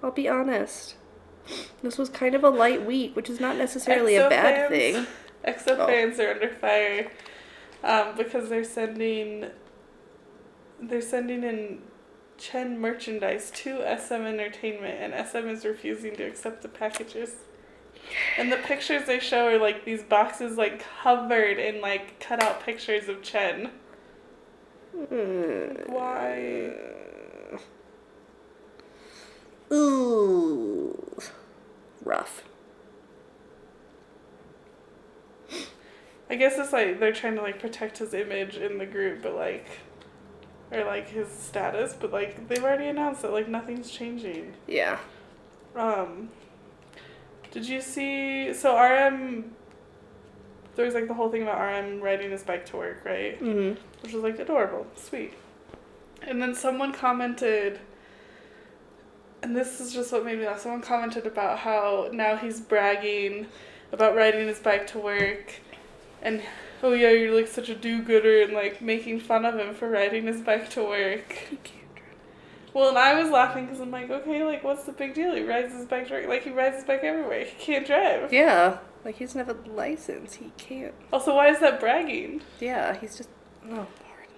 I'll 0.03 0.11
be 0.11 0.29
honest. 0.29 0.97
This 1.83 1.99
was 1.99 2.09
kind 2.09 2.35
of 2.35 2.45
a 2.45 2.51
light 2.51 2.85
week, 2.87 3.15
which 3.17 3.29
is 3.29 3.41
not 3.41 3.57
necessarily 3.57 4.17
a 4.17 4.29
bad 4.29 4.71
fans- 4.71 4.71
thing. 4.71 5.07
EXO 5.47 5.79
Oh. 5.79 5.87
fans 5.87 6.19
are 6.19 6.31
under 6.33 6.49
fire. 6.49 7.11
um, 7.83 8.17
because 8.17 8.49
they're 8.49 8.65
sending 8.65 9.47
they're 10.81 11.01
sending 11.01 11.43
in 11.45 11.83
Chen 12.37 12.81
merchandise 12.81 13.51
to 13.53 13.79
SM 13.79 14.15
Entertainment, 14.15 15.01
and 15.01 15.27
SM 15.27 15.49
is 15.49 15.65
refusing 15.65 16.17
to 16.17 16.25
accept 16.25 16.63
the 16.63 16.69
packages. 16.69 17.37
And 18.37 18.53
the 18.53 18.57
pictures 18.57 19.07
they 19.07 19.21
show 19.21 19.47
are 19.47 19.59
like 19.59 19.85
these 19.85 20.03
boxes, 20.03 20.59
like 20.59 20.85
covered 21.03 21.59
in 21.59 21.81
like 21.81 22.21
cutout 22.21 22.65
pictures 22.65 23.09
of 23.09 23.23
Chen. 23.23 23.71
Why? 25.87 26.73
Ooh. 29.73 31.19
Rough. 32.05 32.45
I 36.29 36.37
guess 36.37 36.59
it's 36.59 36.73
like 36.73 37.01
they're 37.01 37.13
trying 37.13 37.37
to 37.37 37.43
like 37.43 37.61
protect 37.61 37.99
his 37.99 38.13
image 38.15 38.57
in 38.57 38.79
the 38.79 38.87
group, 38.87 39.23
but 39.23 39.35
like, 39.35 39.67
or 40.75 40.85
like 40.85 41.09
his 41.09 41.29
status, 41.29 41.95
but 41.99 42.13
like 42.13 42.49
they've 42.49 42.63
already 42.63 42.87
announced 42.87 43.23
that 43.23 43.33
like 43.33 43.49
nothing's 43.49 43.91
changing. 43.91 44.55
Yeah. 44.67 44.99
Um, 45.77 46.31
did 47.51 47.69
you 47.69 47.81
see? 47.81 48.53
So 48.53 48.79
RM, 48.79 49.53
there 50.77 50.85
was 50.85 50.95
like 50.95 51.09
the 51.09 51.15
whole 51.15 51.31
thing 51.31 51.43
about 51.43 51.61
RM 51.61 52.01
riding 52.01 52.31
his 52.31 52.43
bike 52.43 52.67
to 52.67 52.77
work, 52.77 53.05
right? 53.05 53.41
Mm-hmm. 53.41 53.81
Which 54.03 54.13
was 54.13 54.23
like 54.23 54.39
adorable, 54.39 54.87
sweet. 54.97 55.35
And 56.23 56.41
then 56.41 56.55
someone 56.55 56.93
commented, 56.93 57.81
and 59.43 59.55
this 59.55 59.81
is 59.81 59.93
just 59.93 60.13
what 60.13 60.25
made 60.25 60.39
me 60.39 60.47
laugh. 60.47 60.61
Someone 60.61 60.81
commented 60.81 61.27
about 61.27 61.59
how 61.59 62.09
now 62.13 62.37
he's 62.37 62.61
bragging 62.61 63.47
about 63.93 64.17
riding 64.17 64.49
his 64.49 64.59
bike 64.59 64.87
to 64.89 64.99
work, 64.99 65.55
and 66.23 66.43
oh 66.85 66.93
yeah, 66.93 67.11
you're 67.11 67.35
like 67.35 67.49
such 67.49 67.69
a 67.69 67.75
do-gooder, 67.75 68.43
and 68.43 68.53
like 68.53 68.81
making 68.81 69.19
fun 69.19 69.45
of 69.45 69.59
him 69.59 69.75
for 69.75 69.89
riding 69.89 70.27
his 70.27 70.41
bike 70.41 70.71
to 70.71 70.85
work. 70.85 71.37
Well, 72.73 72.91
and 72.91 72.99
I 72.99 73.21
was 73.21 73.31
laughing 73.31 73.67
because 73.67 73.81
I'm 73.81 73.91
like, 73.91 74.11
okay, 74.11 74.45
like, 74.45 74.63
what's 74.63 74.85
the 74.85 74.93
big 74.93 75.15
deal? 75.15 75.35
He 75.35 75.43
rides 75.43 75.73
his 75.73 75.87
bike 75.87 76.09
to 76.09 76.15
work. 76.15 76.27
Like, 76.27 76.43
he 76.43 76.51
rides 76.51 76.77
his 76.77 76.85
bike 76.85 77.05
everywhere. 77.05 77.45
He 77.45 77.57
can't 77.65 77.87
drive. 77.87 78.33
Yeah. 78.33 78.79
Like 79.05 79.17
he 79.17 79.25
doesn't 79.25 79.47
have 79.47 79.55
a 79.55 79.71
license. 79.71 80.35
He 80.35 80.51
can't. 80.57 80.95
Also, 81.13 81.35
why 81.35 81.49
is 81.49 81.61
that 81.61 81.79
bragging? 81.79 82.43
Yeah, 82.59 82.97
he's 82.99 83.17
just. 83.17 83.29
Oh 83.67 83.75
Lord, 83.75 83.89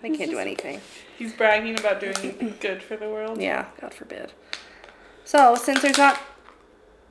they 0.03 0.09
He's 0.09 0.19
can't 0.19 0.31
do 0.31 0.39
anything. 0.39 0.81
He's 1.17 1.33
bragging 1.33 1.79
about 1.79 2.01
doing 2.01 2.57
good 2.61 2.83
for 2.83 2.97
the 2.97 3.09
world. 3.09 3.41
Yeah, 3.41 3.67
God 3.81 3.95
forbid. 3.95 4.33
So, 5.25 5.55
since 5.55 5.83
there's 5.83 5.99
not 5.99 6.21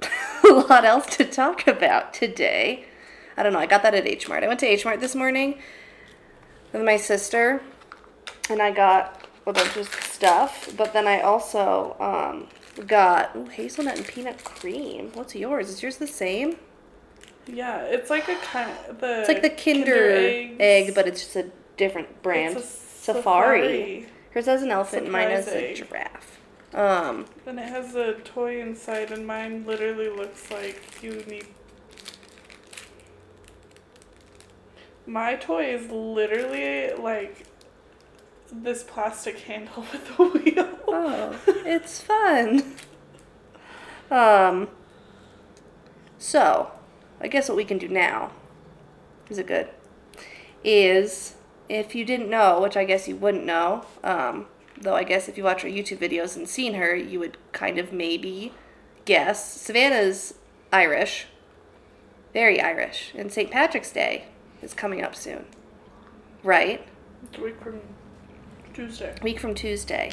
a 0.44 0.54
lot 0.54 0.84
else 0.84 1.06
to 1.18 1.26
talk 1.26 1.66
about 1.66 2.14
today, 2.14 2.86
I 3.38 3.44
don't 3.44 3.54
know. 3.54 3.60
I 3.60 3.66
got 3.66 3.84
that 3.84 3.94
at 3.94 4.08
H 4.08 4.28
Mart. 4.30 4.44
I 4.44 4.48
went 4.48 4.60
to 4.62 4.66
H 4.68 4.86
Mart 4.86 5.00
this 5.00 5.16
morning 5.16 5.60
with 6.72 6.84
my 6.84 6.98
sister, 6.98 7.62
and 8.50 8.62
I 8.62 8.72
got 8.72 9.28
a 9.46 9.54
bunch 9.54 9.76
of 9.78 9.88
stuff. 9.94 10.70
But 10.78 10.94
then 10.94 11.08
I 11.08 11.22
also 11.22 11.96
um, 12.00 12.48
got 12.88 13.36
ooh, 13.36 13.46
hazelnut 13.46 13.98
and 13.98 14.08
peanut 14.08 14.44
cream. 14.44 15.12
What's 15.14 15.36
yours? 15.36 15.70
Is 15.70 15.84
yours 15.84 15.98
the 15.98 16.08
same? 16.08 16.58
Yeah, 17.48 17.82
it's 17.84 18.10
like 18.10 18.28
a 18.30 18.36
kind 18.36 18.72
the. 19.00 19.20
It's 19.20 19.28
like 19.30 19.42
the 19.42 19.50
Kinder, 19.50 20.12
eggs. 20.12 20.56
egg, 20.60 20.96
but 20.96 21.08
it's 21.08 21.22
just 21.22 21.36
a 21.36 21.52
different 21.78 22.22
brand. 22.24 22.58
A 22.58 22.62
Safari. 22.62 23.62
safari. 23.62 24.06
Hers 24.32 24.46
has 24.48 24.64
an 24.64 24.72
elephant, 24.72 25.04
and 25.04 25.12
mine 25.12 25.30
has 25.30 25.48
a 25.48 25.74
giraffe. 25.76 26.40
Um, 26.74 27.26
And 27.46 27.58
it 27.60 27.70
has 27.70 27.96
a 27.96 28.14
toy 28.16 28.60
inside, 28.62 29.12
and 29.12 29.26
mine 29.26 29.64
literally 29.66 30.10
looks 30.10 30.50
like 30.52 30.82
you 31.02 31.24
need. 31.28 31.46
My 35.08 35.36
toy 35.36 35.66
is 35.66 35.92
literally 35.92 36.92
like 36.94 37.46
this 38.52 38.84
plastic 38.84 39.40
handle 39.40 39.86
with 39.92 40.20
a 40.20 40.24
wheel. 40.24 40.80
Oh, 40.88 41.40
it's 41.48 42.02
fun. 42.02 42.76
Um. 44.10 44.70
So, 46.18 46.72
I 47.22 47.28
guess 47.28 47.50
what 47.50 47.56
we 47.56 47.66
can 47.66 47.78
do 47.78 47.88
now. 47.88 48.32
Is 49.30 49.38
it 49.38 49.48
good? 49.48 49.70
Is 50.64 51.36
if 51.70 51.94
you 51.96 52.06
didn't 52.06 52.30
know, 52.30 52.60
which 52.62 52.78
I 52.78 52.84
guess 52.84 53.08
you 53.08 53.16
wouldn't 53.16 53.46
know, 53.46 53.86
um, 54.04 54.48
though 54.80 54.96
I 54.96 55.04
guess 55.04 55.28
if 55.28 55.38
you 55.38 55.44
watch 55.44 55.62
her 55.62 55.68
YouTube 55.68 55.98
videos 55.98 56.36
and 56.36 56.48
seen 56.48 56.76
her, 56.76 56.96
you 56.96 57.20
would 57.20 57.38
kind 57.52 57.78
of 57.78 57.92
maybe 57.92 58.54
guess. 59.06 59.60
Savannah's 59.62 60.36
Irish, 60.72 61.28
very 62.34 62.60
Irish, 62.60 63.12
and 63.16 63.32
St. 63.32 63.52
Patrick's 63.52 63.92
Day 63.92 64.26
is 64.66 64.74
coming 64.74 65.02
up 65.04 65.16
soon, 65.16 65.46
right? 66.44 66.86
It's 67.24 67.38
a 67.38 67.42
week 67.42 67.62
from 67.62 67.80
Tuesday. 68.74 69.16
week 69.22 69.40
from 69.40 69.54
Tuesday. 69.56 70.12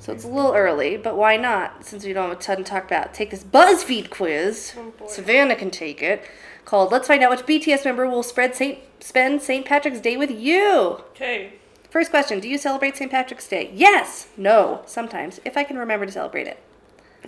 So 0.00 0.12
it's 0.12 0.24
a 0.24 0.28
little 0.28 0.52
early, 0.52 0.96
but 0.96 1.16
why 1.16 1.36
not? 1.36 1.84
Since 1.84 2.04
we 2.04 2.12
don't 2.12 2.28
have 2.28 2.38
a 2.38 2.42
ton 2.42 2.58
to 2.58 2.64
talk 2.64 2.84
about, 2.84 3.14
take 3.14 3.30
this 3.30 3.44
BuzzFeed 3.44 4.10
quiz. 4.10 4.74
Oh. 4.76 4.92
Savannah 5.06 5.56
can 5.56 5.70
take 5.70 6.02
it. 6.02 6.24
Called 6.64 6.90
"Let's 6.90 7.06
find 7.06 7.22
out 7.22 7.30
which 7.30 7.46
BTS 7.46 7.84
member 7.84 8.06
will 8.08 8.22
spread 8.22 8.54
Saint 8.54 8.78
spend 9.00 9.42
St. 9.42 9.64
Patrick's 9.64 10.00
Day 10.00 10.16
with 10.16 10.30
you." 10.30 10.98
Okay. 11.12 11.54
First 11.90 12.10
question: 12.10 12.40
Do 12.40 12.48
you 12.48 12.58
celebrate 12.58 12.96
St. 12.96 13.10
Patrick's 13.10 13.46
Day? 13.46 13.70
Yes. 13.74 14.28
No. 14.36 14.82
Sometimes, 14.86 15.40
if 15.44 15.56
I 15.56 15.64
can 15.64 15.78
remember 15.78 16.06
to 16.06 16.12
celebrate 16.12 16.46
it. 16.48 16.58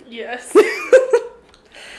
Yes. 0.07 0.55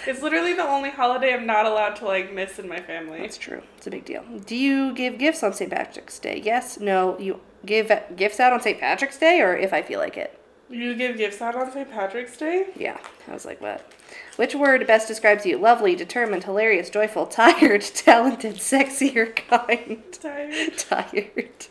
it's 0.06 0.22
literally 0.22 0.54
the 0.54 0.66
only 0.66 0.90
holiday 0.90 1.34
I'm 1.34 1.46
not 1.46 1.66
allowed 1.66 1.96
to 1.96 2.04
like 2.04 2.32
miss 2.32 2.58
in 2.58 2.68
my 2.68 2.80
family. 2.80 3.20
That's 3.20 3.38
true. 3.38 3.62
It's 3.76 3.86
a 3.86 3.90
big 3.90 4.04
deal. 4.04 4.24
Do 4.46 4.56
you 4.56 4.92
give 4.92 5.18
gifts 5.18 5.42
on 5.42 5.52
St. 5.52 5.70
Patrick's 5.70 6.18
Day? 6.18 6.40
Yes. 6.44 6.78
No. 6.78 7.18
You 7.18 7.40
give 7.64 7.92
gifts 8.16 8.40
out 8.40 8.52
on 8.52 8.60
St. 8.60 8.78
Patrick's 8.78 9.18
Day, 9.18 9.40
or 9.40 9.56
if 9.56 9.72
I 9.72 9.82
feel 9.82 10.00
like 10.00 10.16
it. 10.16 10.38
You 10.70 10.94
give 10.94 11.16
gifts 11.16 11.40
out 11.40 11.56
on 11.56 11.72
St. 11.72 11.90
Patrick's 11.90 12.36
Day? 12.36 12.66
Yeah, 12.76 12.98
I 13.26 13.32
was 13.32 13.46
like, 13.46 13.60
what? 13.60 13.90
Which 14.36 14.54
word 14.54 14.86
best 14.86 15.08
describes 15.08 15.46
you? 15.46 15.56
Lovely, 15.56 15.96
determined, 15.96 16.44
hilarious, 16.44 16.90
joyful, 16.90 17.26
tired, 17.26 17.80
talented, 17.80 18.60
sexy, 18.60 19.18
or 19.18 19.26
kind? 19.26 20.02
Tired. 20.12 20.76
tired. 20.78 21.66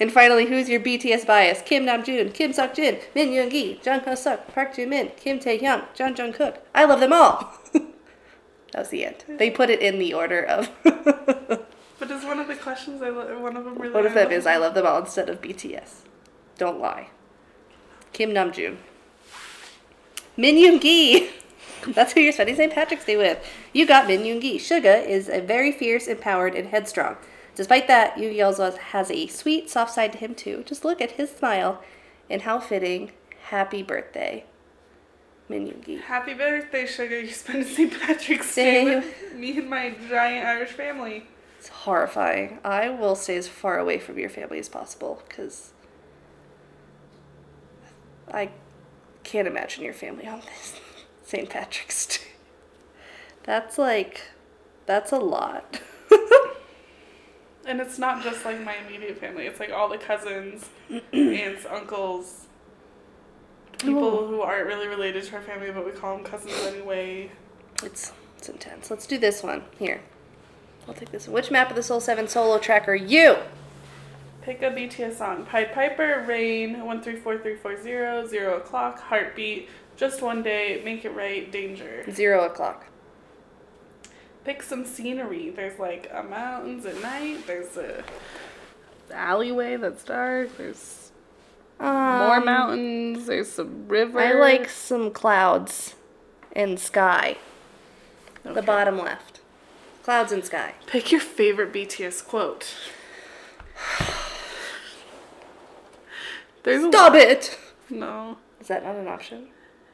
And 0.00 0.12
finally, 0.12 0.46
who's 0.46 0.68
your 0.68 0.80
BTS 0.80 1.26
bias? 1.26 1.62
Kim 1.62 1.84
Namjoon, 1.84 2.32
Kim 2.32 2.52
Seok 2.52 2.74
Jin, 2.74 2.98
Min 3.14 3.30
Yoon 3.30 3.50
Gi, 3.50 3.80
Jung 3.84 4.00
Ho 4.00 4.14
Suk, 4.14 4.52
Park 4.54 4.76
Joo 4.76 4.86
Min, 4.86 5.10
Kim 5.16 5.40
Tae 5.40 5.58
Hyung, 5.58 5.84
Jung 5.98 6.16
Jung 6.16 6.32
Kook. 6.32 6.58
I 6.74 6.84
love 6.84 7.00
them 7.00 7.12
all. 7.12 7.52
that 7.72 7.84
was 8.74 8.90
the 8.90 9.04
end. 9.04 9.24
They 9.28 9.50
put 9.50 9.70
it 9.70 9.80
in 9.80 9.98
the 9.98 10.14
order 10.14 10.42
of. 10.42 10.70
But 11.98 12.10
is 12.12 12.24
one 12.24 12.38
of 12.38 12.46
the 12.46 12.54
questions 12.54 13.02
I 13.02 13.08
lo- 13.08 13.38
one 13.40 13.56
of 13.56 13.64
them 13.64 13.74
really? 13.74 13.92
what 13.92 14.06
if 14.06 14.14
that 14.14 14.30
is 14.30 14.46
I 14.46 14.56
love 14.56 14.74
them 14.74 14.86
all 14.86 15.00
instead 15.00 15.28
of 15.28 15.40
BTS? 15.40 16.02
Don't 16.56 16.80
lie. 16.80 17.08
Kim 18.12 18.30
Namjoon. 18.30 18.76
Min 20.36 20.54
Yoon 20.56 20.80
Gi. 20.80 21.30
That's 21.88 22.12
who 22.12 22.20
you're 22.20 22.32
spending 22.32 22.56
St. 22.56 22.72
Patrick's 22.72 23.04
Day 23.04 23.16
with. 23.16 23.44
You 23.72 23.86
got 23.86 24.06
Min 24.06 24.22
Yoon 24.22 24.40
Gi. 24.40 24.58
Suga 24.58 25.04
is 25.04 25.28
a 25.28 25.40
very 25.40 25.72
fierce, 25.72 26.06
empowered, 26.06 26.54
and 26.54 26.68
headstrong. 26.68 27.16
Despite 27.58 27.88
that, 27.88 28.16
Yu 28.16 28.44
also 28.44 28.70
has 28.70 29.10
a 29.10 29.26
sweet, 29.26 29.68
soft 29.68 29.92
side 29.92 30.12
to 30.12 30.18
him 30.18 30.32
too. 30.32 30.62
Just 30.64 30.84
look 30.84 31.00
at 31.00 31.10
his 31.10 31.28
smile, 31.28 31.82
and 32.30 32.42
how 32.42 32.60
fitting. 32.60 33.10
Happy 33.46 33.82
birthday, 33.82 34.44
Min 35.48 35.66
Yoon 35.66 36.02
Happy 36.02 36.34
birthday, 36.34 36.84
Suga! 36.84 37.20
You 37.20 37.32
spend 37.32 37.66
St. 37.66 38.00
Patrick's 38.00 38.54
Day 38.54 38.84
Day. 38.84 38.94
with 38.94 39.34
me 39.34 39.58
and 39.58 39.68
my 39.68 39.92
giant 40.08 40.46
Irish 40.46 40.70
family. 40.70 41.26
It's 41.58 41.66
horrifying. 41.68 42.60
I 42.64 42.90
will 42.90 43.16
stay 43.16 43.36
as 43.36 43.48
far 43.48 43.76
away 43.76 43.98
from 43.98 44.20
your 44.20 44.30
family 44.30 44.60
as 44.60 44.68
possible 44.68 45.20
because 45.26 45.72
I 48.32 48.50
can't 49.24 49.48
imagine 49.48 49.82
your 49.82 49.94
family 49.94 50.28
on 50.28 50.42
this 50.42 50.78
St. 51.24 51.50
Patrick's 51.50 52.06
Day. 52.06 52.24
That's 53.42 53.78
like, 53.78 54.20
that's 54.86 55.10
a 55.10 55.18
lot. 55.18 55.80
And 57.68 57.80
it's 57.80 57.98
not 57.98 58.22
just 58.22 58.46
like 58.46 58.60
my 58.64 58.76
immediate 58.86 59.18
family. 59.18 59.46
It's 59.46 59.60
like 59.60 59.70
all 59.70 59.90
the 59.90 59.98
cousins, 59.98 60.70
aunts, 61.12 61.66
uncles, 61.66 62.46
people 63.78 64.24
Ooh. 64.24 64.26
who 64.26 64.40
aren't 64.40 64.66
really 64.66 64.88
related 64.88 65.24
to 65.24 65.36
our 65.36 65.42
family, 65.42 65.70
but 65.70 65.84
we 65.84 65.92
call 65.92 66.16
them 66.16 66.24
cousins 66.24 66.54
anyway. 66.64 67.30
It's 67.82 68.12
it's 68.38 68.48
intense. 68.48 68.90
Let's 68.90 69.06
do 69.06 69.18
this 69.18 69.42
one 69.42 69.64
here. 69.78 70.00
I'll 70.88 70.94
take 70.94 71.10
this 71.10 71.26
one. 71.26 71.34
Which 71.34 71.50
map 71.50 71.68
of 71.68 71.76
the 71.76 71.82
Soul 71.82 72.00
Seven 72.00 72.26
solo 72.26 72.58
track 72.58 72.88
are 72.88 72.94
you? 72.94 73.36
Pick 74.40 74.62
a 74.62 74.70
BTS 74.70 75.18
song. 75.18 75.44
Pied 75.44 75.74
Piper, 75.74 76.24
Rain, 76.26 76.82
134340, 76.82 78.28
Zero 78.28 78.56
O'Clock, 78.56 78.98
Heartbeat, 78.98 79.68
Just 79.98 80.22
One 80.22 80.42
Day, 80.42 80.80
Make 80.82 81.04
It 81.04 81.10
Right, 81.10 81.52
Danger. 81.52 82.10
Zero 82.10 82.46
o'clock. 82.46 82.86
Pick 84.48 84.62
some 84.62 84.86
scenery. 84.86 85.50
There's 85.50 85.78
like 85.78 86.10
a 86.10 86.22
mountains 86.22 86.86
at 86.86 87.02
night, 87.02 87.46
there's 87.46 87.76
a 87.76 88.02
alleyway 89.12 89.76
that's 89.76 90.02
dark, 90.02 90.56
there's 90.56 91.10
more 91.78 92.36
Um, 92.36 92.46
mountains, 92.46 93.26
there's 93.26 93.52
some 93.52 93.86
river. 93.88 94.18
I 94.18 94.32
like 94.32 94.70
some 94.70 95.10
clouds 95.10 95.96
and 96.52 96.80
sky. 96.80 97.36
The 98.42 98.62
bottom 98.62 98.96
left. 98.96 99.40
Clouds 100.02 100.32
and 100.32 100.42
sky. 100.42 100.76
Pick 100.86 101.12
your 101.12 101.20
favorite 101.20 101.70
BTS 101.70 102.26
quote. 102.26 102.74
There's 106.62 106.88
Stop 106.88 107.14
it! 107.14 107.58
No. 107.90 108.38
Is 108.62 108.68
that 108.68 108.82
not 108.82 108.96
an 108.96 109.08
option? 109.08 109.48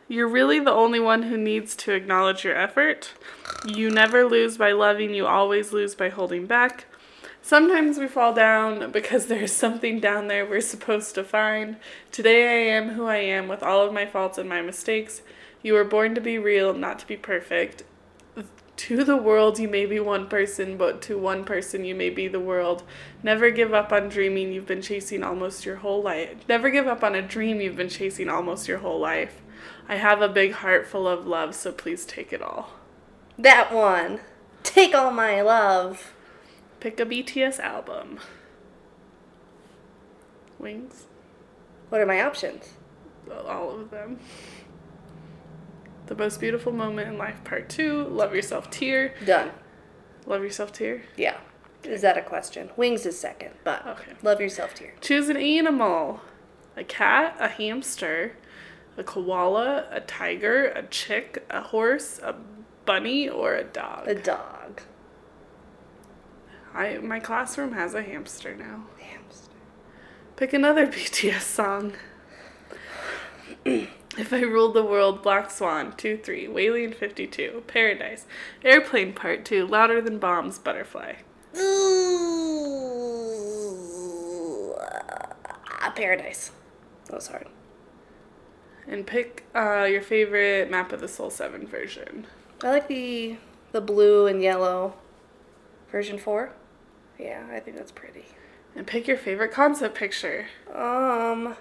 You're 0.06 0.28
really 0.28 0.60
the 0.60 0.70
only 0.70 1.00
one 1.00 1.24
who 1.24 1.38
needs 1.38 1.74
to 1.76 1.92
acknowledge 1.92 2.44
your 2.44 2.56
effort. 2.56 3.12
You 3.66 3.90
never 3.90 4.24
lose 4.24 4.58
by 4.58 4.72
loving, 4.72 5.14
you 5.14 5.26
always 5.26 5.72
lose 5.72 5.94
by 5.94 6.10
holding 6.10 6.44
back. 6.44 6.84
Sometimes 7.40 7.98
we 7.98 8.06
fall 8.06 8.34
down 8.34 8.90
because 8.90 9.26
there's 9.28 9.52
something 9.52 10.00
down 10.00 10.28
there 10.28 10.44
we're 10.44 10.60
supposed 10.60 11.14
to 11.14 11.24
find. 11.24 11.76
Today 12.12 12.48
I 12.48 12.76
am 12.76 12.90
who 12.90 13.06
I 13.06 13.16
am 13.16 13.48
with 13.48 13.62
all 13.62 13.80
of 13.82 13.94
my 13.94 14.04
faults 14.04 14.36
and 14.36 14.48
my 14.48 14.60
mistakes. 14.60 15.22
You 15.62 15.72
were 15.72 15.84
born 15.84 16.14
to 16.14 16.20
be 16.20 16.36
real, 16.36 16.74
not 16.74 16.98
to 16.98 17.06
be 17.06 17.16
perfect. 17.16 17.84
To 18.76 19.04
the 19.04 19.16
world, 19.16 19.58
you 19.58 19.68
may 19.68 19.86
be 19.86 20.00
one 20.00 20.26
person, 20.26 20.76
but 20.76 21.00
to 21.02 21.16
one 21.16 21.44
person, 21.44 21.84
you 21.84 21.94
may 21.94 22.10
be 22.10 22.28
the 22.28 22.40
world. 22.40 22.82
Never 23.22 23.50
give 23.50 23.72
up 23.72 23.92
on 23.92 24.08
dreaming 24.08 24.52
you've 24.52 24.66
been 24.66 24.82
chasing 24.82 25.22
almost 25.22 25.64
your 25.64 25.76
whole 25.76 26.02
life. 26.02 26.46
Never 26.48 26.70
give 26.70 26.88
up 26.88 27.04
on 27.04 27.14
a 27.14 27.22
dream 27.22 27.60
you've 27.60 27.76
been 27.76 27.88
chasing 27.88 28.28
almost 28.28 28.66
your 28.66 28.78
whole 28.78 28.98
life. 28.98 29.40
I 29.88 29.96
have 29.96 30.22
a 30.22 30.28
big 30.28 30.52
heart 30.52 30.86
full 30.86 31.06
of 31.06 31.26
love, 31.26 31.54
so 31.54 31.72
please 31.72 32.04
take 32.06 32.32
it 32.32 32.40
all. 32.42 32.70
That 33.38 33.72
one. 33.72 34.20
Take 34.62 34.94
all 34.94 35.10
my 35.10 35.42
love. 35.42 36.14
Pick 36.80 36.98
a 37.00 37.06
BTS 37.06 37.60
album. 37.60 38.18
Wings? 40.58 41.06
What 41.90 42.00
are 42.00 42.06
my 42.06 42.22
options? 42.22 42.74
Uh, 43.30 43.42
all 43.42 43.70
of 43.70 43.90
them. 43.90 44.18
The 46.06 46.14
most 46.14 46.40
beautiful 46.40 46.72
moment 46.72 47.08
in 47.08 47.18
life, 47.18 47.42
part 47.44 47.68
two. 47.68 48.04
Love 48.04 48.34
yourself, 48.34 48.70
tear. 48.70 49.14
Done. 49.24 49.50
Love 50.26 50.42
yourself, 50.42 50.72
tear. 50.72 51.02
Yeah. 51.16 51.38
Is 51.82 52.00
that 52.02 52.16
a 52.16 52.22
question? 52.22 52.70
Wings 52.76 53.04
is 53.04 53.18
second, 53.18 53.50
but 53.62 53.86
Okay. 53.86 54.12
love 54.22 54.40
yourself, 54.40 54.74
tear. 54.74 54.94
Choose 55.00 55.28
an 55.28 55.36
animal 55.36 56.20
a 56.76 56.84
cat, 56.84 57.36
a 57.38 57.48
hamster, 57.48 58.36
a 58.96 59.04
koala, 59.04 59.86
a 59.90 60.00
tiger, 60.00 60.66
a 60.66 60.82
chick, 60.86 61.44
a 61.50 61.60
horse, 61.60 62.18
a 62.22 62.34
bunny, 62.84 63.28
or 63.28 63.54
a 63.54 63.64
dog. 63.64 64.08
A 64.08 64.14
dog. 64.14 64.82
I, 66.72 66.98
my 66.98 67.20
classroom 67.20 67.72
has 67.72 67.94
a 67.94 68.02
hamster 68.02 68.54
now. 68.54 68.84
Hamster. 68.98 69.52
Pick 70.36 70.52
another 70.52 70.86
BTS 70.92 71.42
song. 71.42 71.92
if 73.64 74.32
I 74.32 74.40
Ruled 74.40 74.74
the 74.74 74.82
World, 74.84 75.22
Black 75.22 75.50
Swan, 75.50 75.96
2 75.96 76.18
3, 76.18 76.46
Whalien 76.48 76.94
52, 76.94 77.64
Paradise, 77.66 78.26
Airplane 78.64 79.12
Part 79.12 79.44
2, 79.44 79.66
Louder 79.66 80.00
Than 80.00 80.18
Bombs, 80.18 80.58
Butterfly. 80.58 81.14
Ooh. 81.56 81.94
Ah, 84.76 85.92
paradise. 85.94 86.50
That 87.06 87.14
was 87.14 87.28
hard. 87.28 87.46
And 88.86 89.06
pick 89.06 89.44
uh, 89.54 89.84
your 89.84 90.02
favorite 90.02 90.70
Map 90.70 90.92
of 90.92 91.00
the 91.00 91.08
Soul 91.08 91.30
7 91.30 91.66
version. 91.66 92.26
I 92.62 92.70
like 92.70 92.88
the 92.88 93.36
the 93.72 93.80
blue 93.80 94.26
and 94.26 94.40
yellow 94.42 94.94
version 95.90 96.16
four. 96.18 96.52
Yeah, 97.18 97.44
I 97.52 97.58
think 97.60 97.76
that's 97.76 97.90
pretty. 97.92 98.24
And 98.76 98.86
pick 98.86 99.08
your 99.08 99.16
favorite 99.16 99.50
concept 99.52 99.96
picture. 99.96 100.46
Um, 100.72 101.56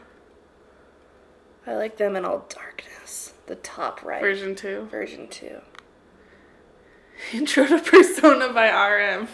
I 1.66 1.76
like 1.76 1.98
them 1.98 2.16
in 2.16 2.24
all 2.26 2.46
darkness. 2.50 3.34
The 3.48 3.56
top 3.56 4.04
right 4.04 4.22
Version 4.22 4.56
2. 4.56 4.88
version 4.92 5.28
two. 5.28 5.62
Intro 7.34 7.66
to 7.66 7.80
Persona 7.80 8.52
by 8.54 8.70
RM. 8.70 9.28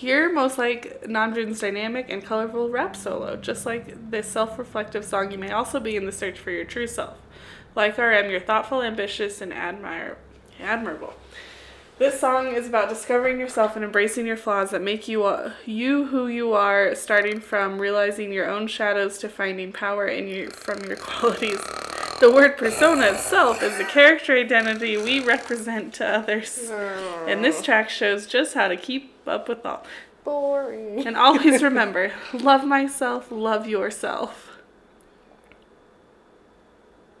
Here, 0.00 0.32
most 0.32 0.56
like 0.56 1.02
Namjoon's 1.02 1.60
dynamic 1.60 2.08
and 2.08 2.24
colorful 2.24 2.70
rap 2.70 2.96
solo. 2.96 3.36
Just 3.36 3.66
like 3.66 4.10
this 4.10 4.26
self 4.26 4.58
reflective 4.58 5.04
song, 5.04 5.30
you 5.30 5.36
may 5.36 5.50
also 5.50 5.78
be 5.78 5.94
in 5.94 6.06
the 6.06 6.10
search 6.10 6.38
for 6.38 6.50
your 6.50 6.64
true 6.64 6.86
self. 6.86 7.18
Like 7.74 7.98
RM, 7.98 8.30
you're 8.30 8.40
thoughtful, 8.40 8.82
ambitious, 8.82 9.42
and 9.42 9.52
admire- 9.52 10.16
admirable. 10.58 11.12
This 11.98 12.18
song 12.18 12.54
is 12.54 12.66
about 12.66 12.88
discovering 12.88 13.38
yourself 13.38 13.76
and 13.76 13.84
embracing 13.84 14.26
your 14.26 14.38
flaws 14.38 14.70
that 14.70 14.80
make 14.80 15.06
you 15.06 15.24
uh, 15.24 15.52
you 15.66 16.06
who 16.06 16.28
you 16.28 16.54
are, 16.54 16.94
starting 16.94 17.38
from 17.38 17.78
realizing 17.78 18.32
your 18.32 18.48
own 18.48 18.68
shadows 18.68 19.18
to 19.18 19.28
finding 19.28 19.70
power 19.70 20.06
in 20.06 20.28
you 20.28 20.48
from 20.48 20.82
your 20.84 20.96
qualities. 20.96 21.60
The 22.20 22.32
word 22.32 22.56
persona 22.56 23.06
itself 23.06 23.62
is 23.62 23.76
the 23.76 23.84
character 23.84 24.34
identity 24.34 24.96
we 24.96 25.20
represent 25.20 25.92
to 25.94 26.06
others. 26.06 26.70
And 27.26 27.44
this 27.44 27.60
track 27.62 27.90
shows 27.90 28.26
just 28.26 28.54
how 28.54 28.68
to 28.68 28.76
keep 28.78 29.19
up 29.30 29.48
with 29.48 29.64
all. 29.64 29.84
Boring. 30.24 31.06
And 31.06 31.16
always 31.16 31.62
remember 31.70 32.12
love 32.32 32.64
myself, 32.64 33.28
love 33.30 33.66
yourself. 33.66 34.58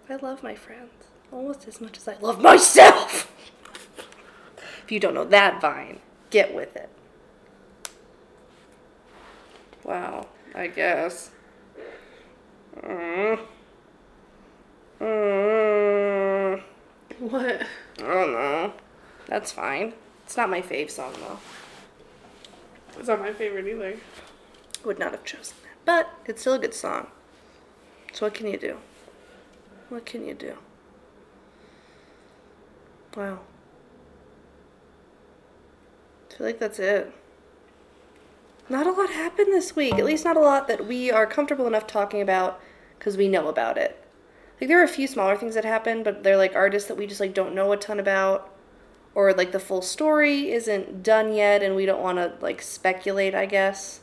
I 0.08 0.16
love 0.16 0.42
my 0.42 0.54
friends 0.54 0.90
almost 1.32 1.68
as 1.68 1.80
much 1.80 1.96
as 1.96 2.08
I 2.08 2.16
love 2.20 2.40
myself. 2.40 3.32
If 4.84 4.90
you 4.90 5.00
don't 5.00 5.14
know 5.14 5.24
that 5.24 5.60
vine, 5.60 6.00
get 6.30 6.54
with 6.54 6.74
it. 6.76 6.88
Wow, 9.84 10.26
I 10.54 10.66
guess. 10.66 11.30
Mm. 12.76 13.40
Mm. 15.00 16.62
What? 17.20 17.62
I 17.98 18.02
don't 18.02 18.32
know. 18.32 18.72
That's 19.26 19.52
fine. 19.52 19.94
It's 20.24 20.36
not 20.36 20.50
my 20.50 20.60
fave 20.60 20.90
song 20.90 21.12
though. 21.20 21.38
It's 23.00 23.08
not 23.08 23.20
my 23.20 23.32
favorite 23.32 23.66
either. 23.66 23.96
Would 24.84 24.98
not 24.98 25.12
have 25.12 25.24
chosen 25.24 25.56
that. 25.62 25.86
But 25.86 26.10
it's 26.26 26.42
still 26.42 26.52
a 26.52 26.58
good 26.58 26.74
song. 26.74 27.06
So 28.12 28.26
what 28.26 28.34
can 28.34 28.46
you 28.46 28.58
do? 28.58 28.76
What 29.88 30.04
can 30.04 30.26
you 30.26 30.34
do? 30.34 30.58
Wow. 33.16 33.38
I 36.30 36.34
feel 36.34 36.46
like 36.46 36.58
that's 36.58 36.78
it. 36.78 37.10
Not 38.68 38.86
a 38.86 38.92
lot 38.92 39.08
happened 39.08 39.50
this 39.50 39.74
week. 39.74 39.94
At 39.94 40.04
least 40.04 40.26
not 40.26 40.36
a 40.36 40.40
lot 40.40 40.68
that 40.68 40.86
we 40.86 41.10
are 41.10 41.26
comfortable 41.26 41.66
enough 41.66 41.86
talking 41.86 42.20
about 42.20 42.60
because 42.98 43.16
we 43.16 43.28
know 43.28 43.48
about 43.48 43.78
it. 43.78 44.04
Like 44.60 44.68
there 44.68 44.78
are 44.78 44.84
a 44.84 44.88
few 44.88 45.06
smaller 45.06 45.36
things 45.36 45.54
that 45.54 45.64
happened, 45.64 46.04
but 46.04 46.22
they're 46.22 46.36
like 46.36 46.54
artists 46.54 46.86
that 46.88 46.98
we 46.98 47.06
just 47.06 47.20
like 47.20 47.32
don't 47.32 47.54
know 47.54 47.72
a 47.72 47.78
ton 47.78 47.98
about 47.98 48.54
or 49.14 49.32
like 49.32 49.52
the 49.52 49.60
full 49.60 49.82
story 49.82 50.50
isn't 50.52 51.02
done 51.02 51.32
yet 51.32 51.62
and 51.62 51.74
we 51.76 51.84
don't 51.86 52.00
want 52.02 52.18
to 52.18 52.32
like 52.40 52.62
speculate, 52.62 53.34
I 53.34 53.46
guess, 53.46 54.00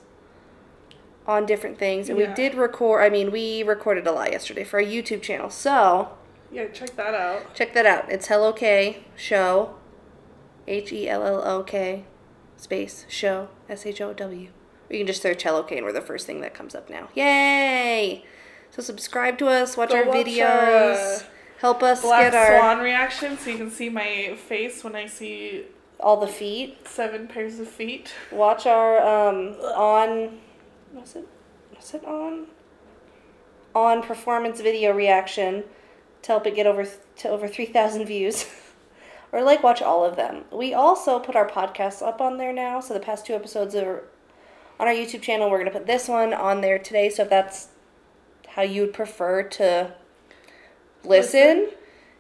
on 1.25 1.45
different 1.45 1.77
things. 1.77 2.09
And 2.09 2.17
Yeah. 2.19 2.29
we 2.29 2.33
did 2.33 2.55
record, 2.55 3.03
I 3.03 3.09
mean, 3.09 3.31
we 3.31 3.63
recorded 3.63 4.05
a 4.07 4.11
lot 4.11 4.31
yesterday 4.31 4.63
for 4.63 4.79
our 4.79 4.85
YouTube 4.85 5.21
channel. 5.21 5.49
So, 5.49 6.09
Yeah, 6.51 6.67
check 6.67 6.95
that 6.95 7.13
out. 7.13 7.53
check 7.53 7.73
that 7.73 7.85
out. 7.85 8.11
It's 8.11 8.27
Hello 8.27 8.51
K 8.53 9.03
Show. 9.15 9.75
H 10.69 10.91
E 10.91 11.07
L 11.07 11.23
L 11.25 11.41
O 11.47 11.63
K 11.63 12.03
space 12.57 13.05
show 13.07 13.47
S 13.69 13.85
H 13.85 14.01
O 14.01 14.11
W. 14.13 14.49
Or 14.89 14.93
you 14.93 14.99
can 14.99 15.07
just 15.07 15.21
search 15.21 15.43
Hello 15.43 15.63
K 15.63 15.77
and 15.77 15.85
we're 15.85 15.93
the 15.93 16.01
first 16.01 16.25
thing 16.25 16.41
that 16.41 16.53
comes 16.53 16.75
up 16.75 16.89
now. 16.89 17.07
Yay! 17.13 18.25
So 18.71 18.81
subscribe 18.81 19.37
to 19.37 19.47
us, 19.47 19.77
watch 19.77 19.91
Go 19.91 19.97
our 19.99 20.05
watch 20.05 20.25
videos, 20.27 21.23
help 21.59 21.83
us 21.83 22.01
Black 22.01 22.31
get 22.31 22.35
our 22.35 22.59
Swan 22.59 22.79
reaction 22.79 23.37
so 23.37 23.49
you 23.49 23.57
can 23.57 23.71
see 23.71 23.89
my 23.89 24.35
face 24.47 24.83
when 24.83 24.95
I 24.95 25.07
see 25.07 25.65
all 25.99 26.17
the 26.17 26.27
feet. 26.27 26.87
seven 26.87 27.27
pairs 27.27 27.59
of 27.59 27.67
feet. 27.67 28.13
Watch 28.31 28.65
our 28.65 28.99
um 29.01 29.55
on 29.75 30.39
what's 30.91 31.15
it 31.15 31.27
what's 31.71 31.93
it 31.93 32.05
on 32.05 32.47
on 33.75 34.01
performance 34.01 34.59
video 34.61 34.91
reaction 34.91 35.63
to 36.23 36.31
help 36.31 36.47
it 36.47 36.55
get 36.55 36.65
over 36.65 36.83
th- 36.83 36.97
to 37.15 37.29
over 37.29 37.47
3000 37.47 38.05
views 38.05 38.45
or 39.31 39.43
like 39.43 39.61
watch 39.61 39.81
all 39.81 40.03
of 40.03 40.15
them 40.15 40.43
we 40.51 40.73
also 40.73 41.19
put 41.19 41.35
our 41.35 41.47
podcasts 41.47 42.01
up 42.01 42.19
on 42.19 42.37
there 42.37 42.51
now 42.51 42.79
so 42.79 42.93
the 42.93 42.99
past 42.99 43.25
two 43.25 43.35
episodes 43.35 43.75
are 43.75 44.03
on 44.79 44.87
our 44.87 44.93
youtube 44.93 45.21
channel 45.21 45.49
we're 45.49 45.59
going 45.59 45.71
to 45.71 45.77
put 45.77 45.85
this 45.85 46.07
one 46.07 46.33
on 46.33 46.61
there 46.61 46.79
today 46.79 47.09
so 47.09 47.21
if 47.23 47.29
that's 47.29 47.67
how 48.47 48.63
you 48.63 48.81
would 48.81 48.93
prefer 48.93 49.43
to 49.43 49.93
listen, 51.03 51.59
Listen. 51.59 51.69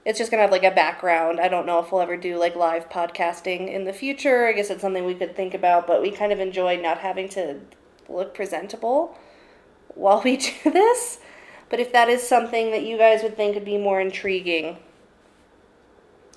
it's 0.05 0.17
just 0.19 0.31
to 0.31 0.37
have 0.37 0.51
like 0.51 0.63
a 0.63 0.71
background. 0.71 1.39
I 1.39 1.47
don't 1.47 1.65
know 1.65 1.79
if 1.79 1.91
we'll 1.91 2.01
ever 2.01 2.17
do 2.17 2.37
like 2.37 2.55
live 2.55 2.89
podcasting 2.89 3.71
in 3.71 3.85
the 3.85 3.93
future. 3.93 4.47
I 4.47 4.53
guess 4.53 4.69
it's 4.69 4.81
something 4.81 5.05
we 5.05 5.15
could 5.15 5.35
think 5.35 5.53
about 5.53 5.87
but 5.87 6.01
we 6.01 6.11
kind 6.11 6.31
of 6.31 6.39
enjoy 6.39 6.77
not 6.77 6.99
having 6.99 7.29
to 7.29 7.59
look 8.09 8.33
presentable 8.33 9.17
while 9.95 10.21
we 10.23 10.37
do 10.63 10.71
this. 10.71 11.19
But 11.69 11.79
if 11.79 11.91
that 11.91 12.07
is 12.07 12.23
something 12.23 12.71
that 12.71 12.83
you 12.83 12.97
guys 12.97 13.23
would 13.23 13.35
think 13.35 13.55
would 13.55 13.65
be 13.65 13.77
more 13.77 13.99
intriguing 13.99 14.77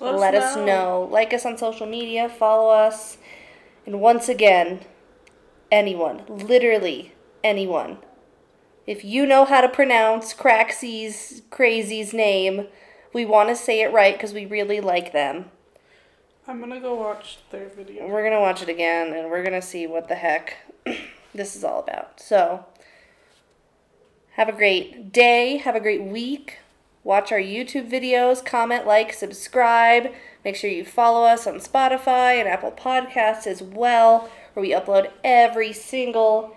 let, 0.01 0.33
us, 0.35 0.55
know. 0.55 1.07
Like 1.11 1.33
us 1.33 1.45
on 1.45 1.57
social 1.57 1.85
media, 1.85 2.27
follow 2.27 2.69
us. 2.71 3.17
And 3.85 4.01
once 4.01 4.29
again, 4.29 4.81
anyone, 5.71 6.23
literally 6.27 7.13
anyone, 7.43 7.97
if 8.87 9.05
you 9.05 9.25
know 9.25 9.45
how 9.45 9.61
to 9.61 9.69
pronounce 9.69 10.33
Craxy's 10.33 11.41
Crazy's 11.49 12.13
name, 12.13 12.67
we 13.13 13.25
want 13.25 13.49
to 13.49 13.55
say 13.55 13.81
it 13.81 13.93
right 13.93 14.15
because 14.15 14.33
we 14.33 14.45
really 14.45 14.81
like 14.81 15.13
them. 15.13 15.51
I'm 16.47 16.59
gonna 16.59 16.79
go 16.79 16.95
watch 16.95 17.39
their 17.51 17.69
video. 17.69 18.07
We're 18.07 18.21
going 18.21 18.33
to 18.33 18.39
watch 18.39 18.61
it 18.61 18.69
again 18.69 19.13
and 19.13 19.29
we're 19.29 19.43
going 19.43 19.59
to 19.59 19.65
see 19.65 19.87
what 19.87 20.07
the 20.07 20.15
heck 20.15 20.57
this 21.33 21.55
is 21.55 21.63
all 21.63 21.79
about. 21.79 22.19
So, 22.19 22.65
have 24.31 24.49
a 24.49 24.53
great 24.53 25.11
day. 25.13 25.57
Have 25.57 25.75
a 25.75 25.79
great 25.79 26.03
week. 26.03 26.59
Watch 27.03 27.31
our 27.31 27.39
YouTube 27.39 27.89
videos, 27.89 28.45
comment, 28.45 28.85
like, 28.85 29.11
subscribe. 29.11 30.11
Make 30.45 30.55
sure 30.55 30.69
you 30.69 30.85
follow 30.85 31.25
us 31.25 31.47
on 31.47 31.55
Spotify 31.55 32.39
and 32.39 32.47
Apple 32.47 32.71
Podcasts 32.71 33.47
as 33.47 33.61
well, 33.61 34.29
where 34.53 34.61
we 34.61 34.71
upload 34.71 35.09
every 35.23 35.73
single 35.73 36.55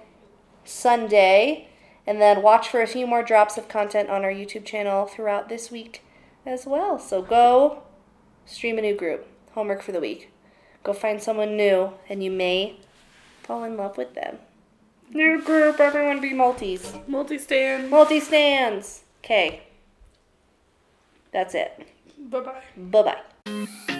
Sunday. 0.65 1.69
And 2.07 2.21
then 2.21 2.43
watch 2.43 2.69
for 2.69 2.83
a 2.83 2.87
few 2.87 3.07
more 3.07 3.23
drops 3.23 3.57
of 3.57 3.69
content 3.69 4.11
on 4.11 4.25
our 4.25 4.31
YouTube 4.31 4.64
channel 4.64 5.07
throughout 5.07 5.49
this 5.49 5.71
week 5.71 6.03
as 6.45 6.67
well. 6.67 6.99
So 6.99 7.23
go 7.23 7.83
stream 8.47 8.79
a 8.79 8.83
new 8.83 8.95
group. 8.95 9.27
Homework 9.53 9.83
for 9.83 9.93
the 9.93 10.01
week. 10.01 10.31
Go 10.83 10.93
find 10.93 11.23
someone 11.23 11.57
new, 11.57 11.95
and 12.09 12.23
you 12.23 12.31
may 12.31 12.79
fall 13.43 13.64
in 13.64 13.77
love 13.77 13.97
with 13.97 14.14
them. 14.14 14.38
New 15.11 15.40
group, 15.40 15.81
everyone 15.81 16.21
be 16.21 16.35
multis. 16.35 16.95
Multi 17.07 17.38
stand. 17.38 17.88
Multi 17.88 18.21
stands. 18.21 19.05
Okay. 19.23 19.62
That's 21.33 21.55
it. 21.55 21.88
Bye 22.19 22.40
bye. 22.40 22.62
Bye 22.77 23.03
bye. 23.47 23.94